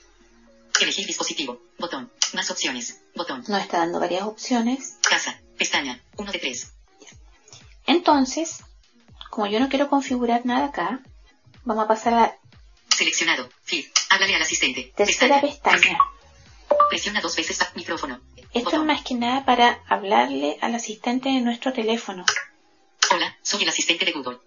[0.81, 1.61] Elegir dispositivo.
[1.79, 2.11] Botón.
[2.35, 3.01] Más opciones.
[3.14, 3.45] Botón.
[3.47, 4.97] Nos está dando varias opciones.
[5.09, 5.41] Casa.
[5.57, 6.03] Pestaña.
[6.16, 6.73] 1 de 3.
[7.87, 8.59] Entonces,
[9.31, 11.01] como yo no quiero configurar nada acá,
[11.64, 12.39] vamos a pasar a
[12.97, 13.49] Seleccionado.
[13.64, 13.86] Feed.
[14.11, 14.93] Háblale al asistente.
[14.97, 15.99] tercera pestaña.
[16.88, 18.20] Presiona dos veces a micrófono.
[18.53, 22.24] Esto es más que nada para hablarle al asistente de nuestro teléfono.
[23.11, 24.38] Hola, soy el asistente de Google.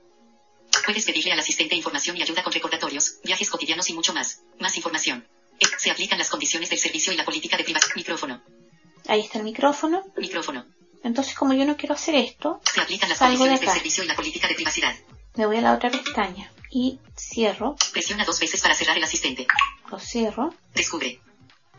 [0.86, 4.42] Puedes pedirle al asistente información y ayuda con recordatorios, viajes cotidianos y mucho más.
[4.60, 5.28] Más información.
[5.60, 7.96] Eh, Se aplican las condiciones del servicio y la política de privacidad.
[7.96, 8.44] Micrófono.
[9.08, 10.04] Ahí está el micrófono.
[10.18, 10.66] Micrófono.
[11.04, 14.04] Entonces, como yo no quiero hacer esto, Se aplican las salgo de condiciones del servicio
[14.04, 14.96] y la política de privacidad.
[15.36, 17.78] Me voy a la otra pestaña y cierro.
[17.94, 19.48] Presiona dos veces para cerrar el asistente.
[19.90, 20.54] Lo cierro.
[20.74, 21.22] Descubre.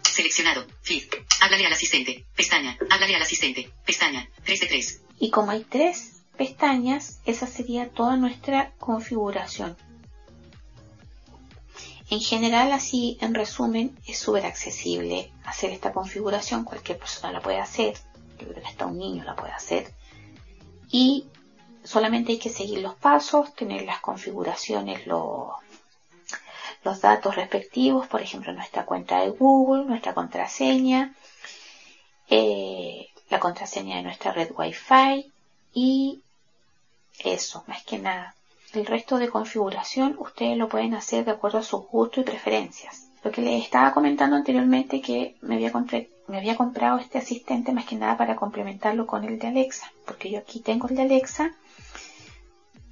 [0.02, 0.66] Seleccionado.
[0.80, 1.04] Feed.
[1.42, 2.24] Háblale al asistente.
[2.34, 2.78] Pestaña.
[2.88, 3.70] Háblale al asistente.
[3.84, 4.26] Pestaña.
[4.44, 5.00] 3 de 3.
[5.18, 9.76] Y como hay tres pestañas, esa sería toda nuestra configuración.
[12.08, 16.64] En general, así, en resumen, es súper accesible hacer esta configuración.
[16.64, 17.98] Cualquier persona la puede hacer.
[18.38, 19.92] Yo creo que hasta un niño la puede hacer.
[20.90, 21.26] Y
[21.86, 25.54] solamente hay que seguir los pasos, tener las configuraciones, lo-
[26.84, 31.14] los datos respectivos, por ejemplo, nuestra cuenta de Google, nuestra contraseña,
[32.28, 35.32] eh, la contraseña de nuestra red Wi-Fi
[35.74, 36.20] y
[37.24, 38.34] eso, más que nada.
[38.72, 43.08] El resto de configuración ustedes lo pueden hacer de acuerdo a sus gustos y preferencias.
[43.24, 45.72] Lo que les estaba comentando anteriormente que me había,
[46.28, 50.30] me había comprado este asistente más que nada para complementarlo con el de Alexa, porque
[50.30, 51.52] yo aquí tengo el de Alexa,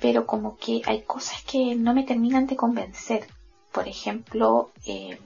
[0.05, 3.25] pero como que hay cosas que no me terminan de convencer.
[3.73, 5.19] Por ejemplo, eh,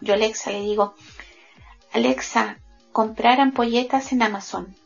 [0.00, 0.94] yo a Alexa le digo,
[1.92, 2.58] Alexa,
[2.92, 4.76] comprar ampolletas en Amazon.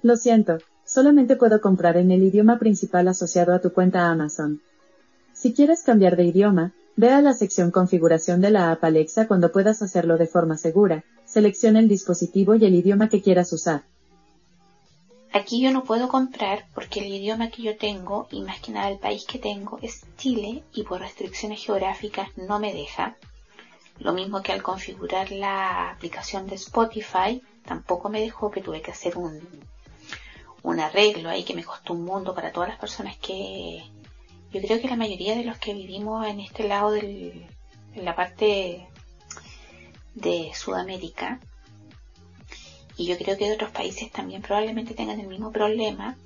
[0.00, 4.62] Lo siento, solamente puedo comprar en el idioma principal asociado a tu cuenta Amazon.
[5.34, 9.52] Si quieres cambiar de idioma, ve a la sección Configuración de la app Alexa cuando
[9.52, 13.82] puedas hacerlo de forma segura, selecciona el dispositivo y el idioma que quieras usar.
[15.34, 18.90] Aquí yo no puedo comprar porque el idioma que yo tengo y más que nada
[18.90, 23.16] el país que tengo es Chile y por restricciones geográficas no me deja.
[23.98, 28.90] Lo mismo que al configurar la aplicación de Spotify tampoco me dejó que tuve que
[28.90, 29.40] hacer un,
[30.62, 33.82] un arreglo ahí que me costó un mundo para todas las personas que
[34.52, 37.46] yo creo que la mayoría de los que vivimos en este lado del,
[37.94, 38.86] en la parte
[40.14, 41.40] de Sudamérica
[42.96, 46.16] y yo creo que otros países también probablemente tengan el mismo problema,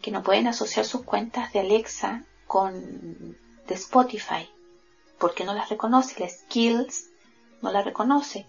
[0.00, 3.36] que no pueden asociar sus cuentas de Alexa con
[3.66, 4.48] de Spotify,
[5.18, 7.10] porque no las reconoce, la Skills
[7.60, 8.46] no la reconoce.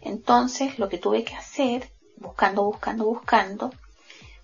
[0.00, 3.72] Entonces lo que tuve que hacer, buscando, buscando, buscando,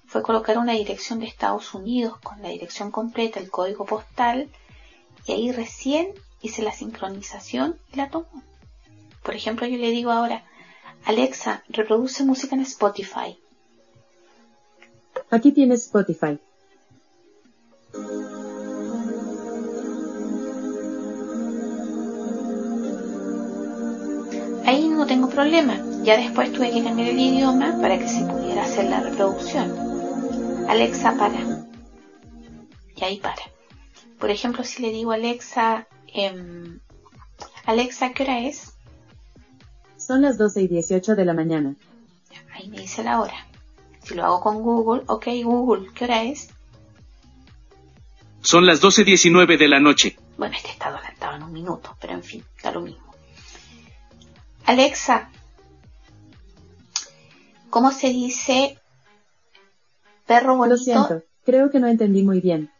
[0.07, 4.49] fue colocar una dirección de Estados Unidos con la dirección completa, el código postal,
[5.27, 8.43] y ahí recién hice la sincronización y la tomó.
[9.23, 10.45] Por ejemplo, yo le digo ahora,
[11.05, 13.39] Alexa, reproduce música en Spotify.
[15.31, 16.39] Aquí tienes Spotify.
[24.65, 25.81] Ahí no tengo problema.
[26.03, 29.73] Ya después tuve que cambiar el idioma para que se pudiera hacer la reproducción.
[30.69, 31.65] Alexa, para.
[32.97, 33.43] Y ahí para.
[34.19, 36.81] Por ejemplo, si le digo a Alexa, em,
[37.65, 38.75] Alexa, ¿qué hora es?
[40.09, 41.77] Son las 12 y 18 de la mañana.
[42.55, 43.47] Ahí me dice la hora.
[44.03, 46.49] Si lo hago con Google, ok Google, ¿qué hora es?
[48.41, 50.17] Son las 12.19 de la noche.
[50.39, 53.05] Bueno, este está adelantado en un minuto, pero en fin, da lo mismo.
[54.65, 55.29] Alexa,
[57.69, 58.79] ¿cómo se dice
[60.27, 60.79] perro Lo bonito?
[60.79, 62.71] siento, creo que no entendí muy bien.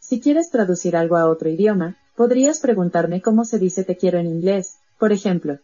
[0.00, 4.28] Si quieres traducir algo a otro idioma, podrías preguntarme cómo se dice te quiero en
[4.28, 5.58] inglés, por ejemplo.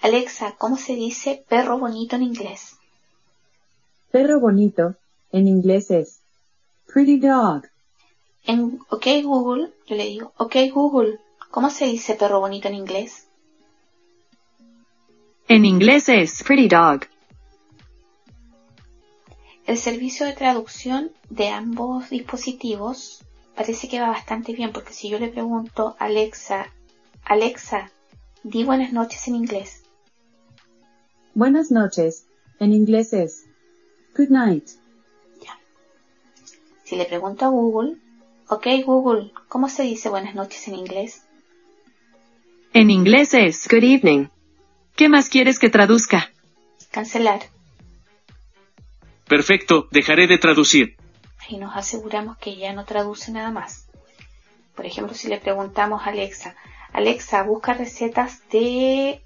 [0.00, 2.76] Alexa, ¿cómo se dice perro bonito en inglés?
[4.10, 4.94] Perro bonito,
[5.32, 6.20] en inglés es
[6.86, 7.62] pretty dog.
[8.46, 11.18] En OK Google, yo le digo, OK Google,
[11.50, 13.26] ¿cómo se dice perro bonito en inglés?
[15.48, 17.06] En inglés es pretty dog.
[19.66, 23.24] El servicio de traducción de ambos dispositivos
[23.56, 26.70] parece que va bastante bien porque si yo le pregunto a Alexa,
[27.24, 27.90] Alexa,
[28.42, 29.83] di buenas noches en inglés.
[31.34, 32.28] Buenas noches,
[32.60, 33.46] en inglés es
[34.16, 34.68] good night.
[35.44, 35.58] Ya.
[36.84, 37.96] Si le pregunto a Google,
[38.48, 41.24] ok Google, ¿cómo se dice buenas noches en inglés?
[42.72, 44.28] En inglés es good evening.
[44.94, 46.30] ¿Qué más quieres que traduzca?
[46.92, 47.40] Cancelar.
[49.26, 50.96] Perfecto, dejaré de traducir.
[51.48, 53.88] Y nos aseguramos que ya no traduce nada más.
[54.76, 56.54] Por ejemplo, si le preguntamos a Alexa,
[56.92, 59.23] Alexa, busca recetas de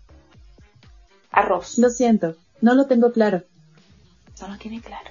[1.39, 1.78] arroz.
[1.78, 3.45] Lo siento, no lo tengo claro.
[4.41, 5.11] No lo tiene claro.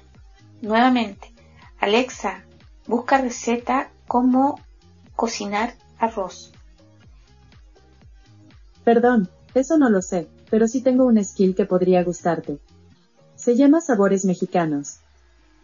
[0.61, 1.33] Nuevamente,
[1.79, 2.43] Alexa,
[2.85, 4.59] busca receta cómo
[5.15, 6.51] cocinar arroz.
[8.83, 12.59] Perdón, eso no lo sé, pero sí tengo un skill que podría gustarte.
[13.35, 14.99] Se llama Sabores Mexicanos.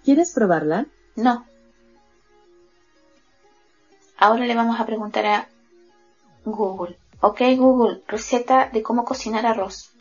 [0.04, 0.88] ¿Quieres probarla?
[1.16, 1.46] No.
[4.18, 5.48] Ahora le vamos a preguntar a
[6.46, 6.98] Google.
[7.22, 9.93] Ok Google, receta de cómo cocinar arroz.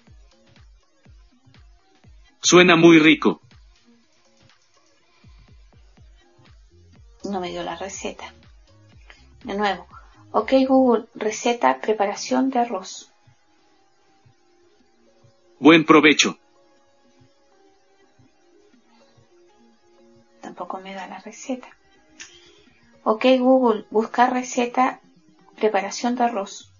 [2.43, 3.41] Suena muy rico.
[7.23, 8.35] No me dio la receta.
[9.45, 9.87] De nuevo.
[10.33, 13.13] Ok Google, receta preparación de arroz.
[15.61, 16.37] Buen provecho.
[20.41, 21.69] Tampoco me da la receta.
[23.05, 25.01] Ok Google, buscar receta
[25.55, 26.72] preparación de arroz.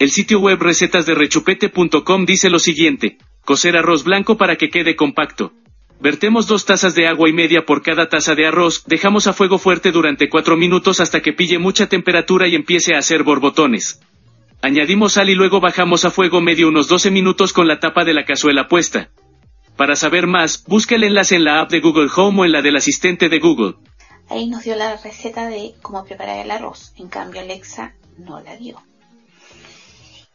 [0.00, 3.18] El sitio web recetasderechupete.com dice lo siguiente.
[3.44, 5.52] Cocer arroz blanco para que quede compacto.
[6.00, 9.58] Vertemos dos tazas de agua y media por cada taza de arroz, dejamos a fuego
[9.58, 14.00] fuerte durante cuatro minutos hasta que pille mucha temperatura y empiece a hacer borbotones.
[14.62, 18.14] Añadimos sal y luego bajamos a fuego medio unos 12 minutos con la tapa de
[18.14, 19.10] la cazuela puesta.
[19.76, 22.62] Para saber más, busque el enlace en la app de Google Home o en la
[22.62, 23.74] del asistente de Google.
[24.30, 26.94] Ahí nos dio la receta de cómo preparar el arroz.
[26.96, 28.80] En cambio, Alexa no la dio.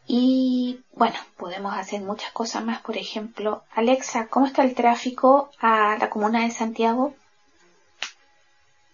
[0.07, 2.81] Y bueno, podemos hacer muchas cosas más.
[2.81, 7.15] Por ejemplo, Alexa, ¿cómo está el tráfico a la comuna de Santiago?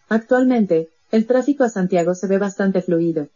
[0.08, 3.28] Actualmente, el tráfico a Santiago se ve bastante fluido.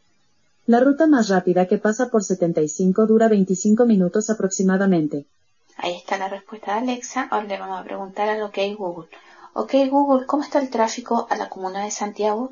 [0.68, 5.26] La ruta más rápida que pasa por 75 dura 25 minutos aproximadamente.
[5.78, 7.28] Ahí está la respuesta de Alexa.
[7.30, 9.10] Ahora le vamos a preguntar a lo que hay Google.
[9.54, 12.52] Ok Google, ¿cómo está el tráfico a la comuna de Santiago?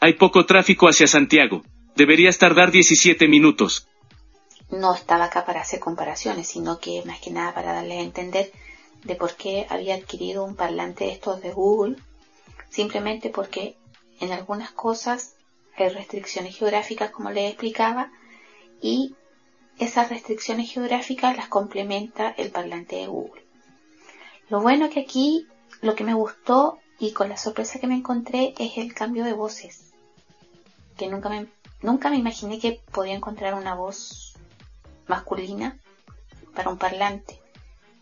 [0.00, 1.62] Hay poco tráfico hacia Santiago.
[1.96, 3.88] Deberías tardar 17 minutos.
[4.68, 8.52] No estaba acá para hacer comparaciones, sino que más que nada para darle a entender
[9.04, 11.96] de por qué había adquirido un parlante de estos de Google.
[12.68, 13.76] Simplemente porque
[14.20, 15.36] en algunas cosas
[15.78, 18.12] hay restricciones geográficas, como les explicaba,
[18.82, 19.14] y
[19.78, 23.42] esas restricciones geográficas las complementa el parlante de Google.
[24.50, 25.46] Lo bueno que aquí,
[25.80, 29.32] lo que me gustó y con la sorpresa que me encontré es el cambio de
[29.32, 29.94] voces.
[30.98, 31.46] Que nunca me,
[31.86, 34.34] nunca me imaginé que podía encontrar una voz
[35.06, 35.78] masculina
[36.54, 37.40] para un parlante.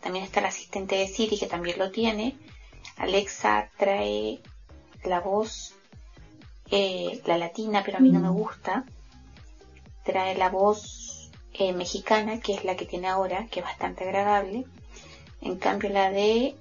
[0.00, 2.36] También está el asistente de Siri que también lo tiene.
[2.96, 4.40] Alexa trae
[5.04, 5.74] la voz,
[6.70, 8.86] eh, la latina, pero a mí no me gusta.
[10.02, 14.64] Trae la voz eh, mexicana, que es la que tiene ahora, que es bastante agradable.
[15.42, 16.56] En cambio la de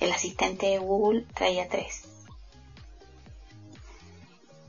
[0.00, 2.13] el asistente de Google traía tres.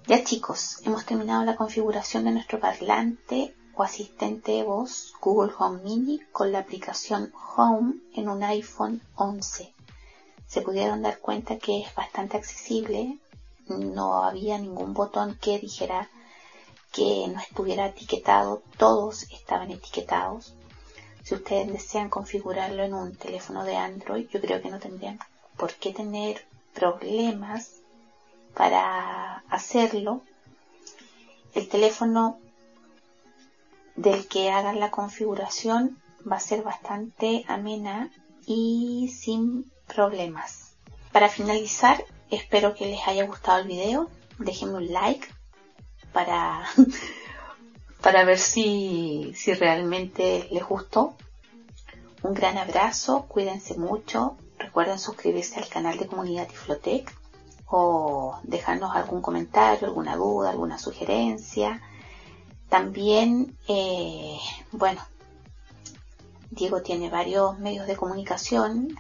[0.08, 5.82] Ya chicos, hemos terminado la configuración de nuestro parlante o asistente de voz Google Home
[5.82, 9.74] Mini con la aplicación Home en un iPhone 11.
[10.46, 13.18] Se pudieron dar cuenta que es bastante accesible,
[13.68, 16.08] no había ningún botón que dijera
[16.92, 20.54] que no estuviera etiquetado, todos estaban etiquetados.
[21.24, 25.18] Si ustedes desean configurarlo en un teléfono de Android, yo creo que no tendrían
[25.58, 26.46] por qué tener
[26.76, 27.75] problemas
[28.56, 30.22] para hacerlo.
[31.54, 32.40] El teléfono
[33.96, 38.10] del que hagan la configuración va a ser bastante amena
[38.46, 40.74] y sin problemas.
[41.12, 44.10] Para finalizar, espero que les haya gustado el video.
[44.40, 45.28] Déjenme un like
[46.12, 46.66] para
[48.02, 51.16] para ver si, si realmente les gustó.
[52.22, 57.25] un gran abrazo, cuídense mucho, recuerden suscribirse al canal de comunidad Tiflotec
[57.68, 61.82] o dejarnos algún comentario, alguna duda, alguna sugerencia.
[62.70, 64.38] También, eh,
[64.72, 65.02] bueno,
[66.52, 68.96] Diego tiene varios medios de comunicación,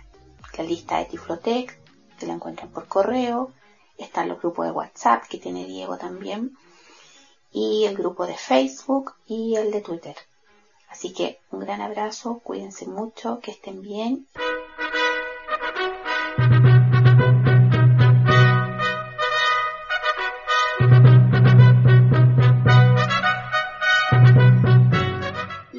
[0.57, 1.77] la lista de Tiflotec,
[2.17, 3.51] que la encuentran por correo,
[3.97, 6.57] están los grupos de WhatsApp que tiene Diego también,
[7.51, 10.15] y el grupo de Facebook y el de Twitter.
[10.89, 14.27] Así que un gran abrazo, cuídense mucho, que estén bien.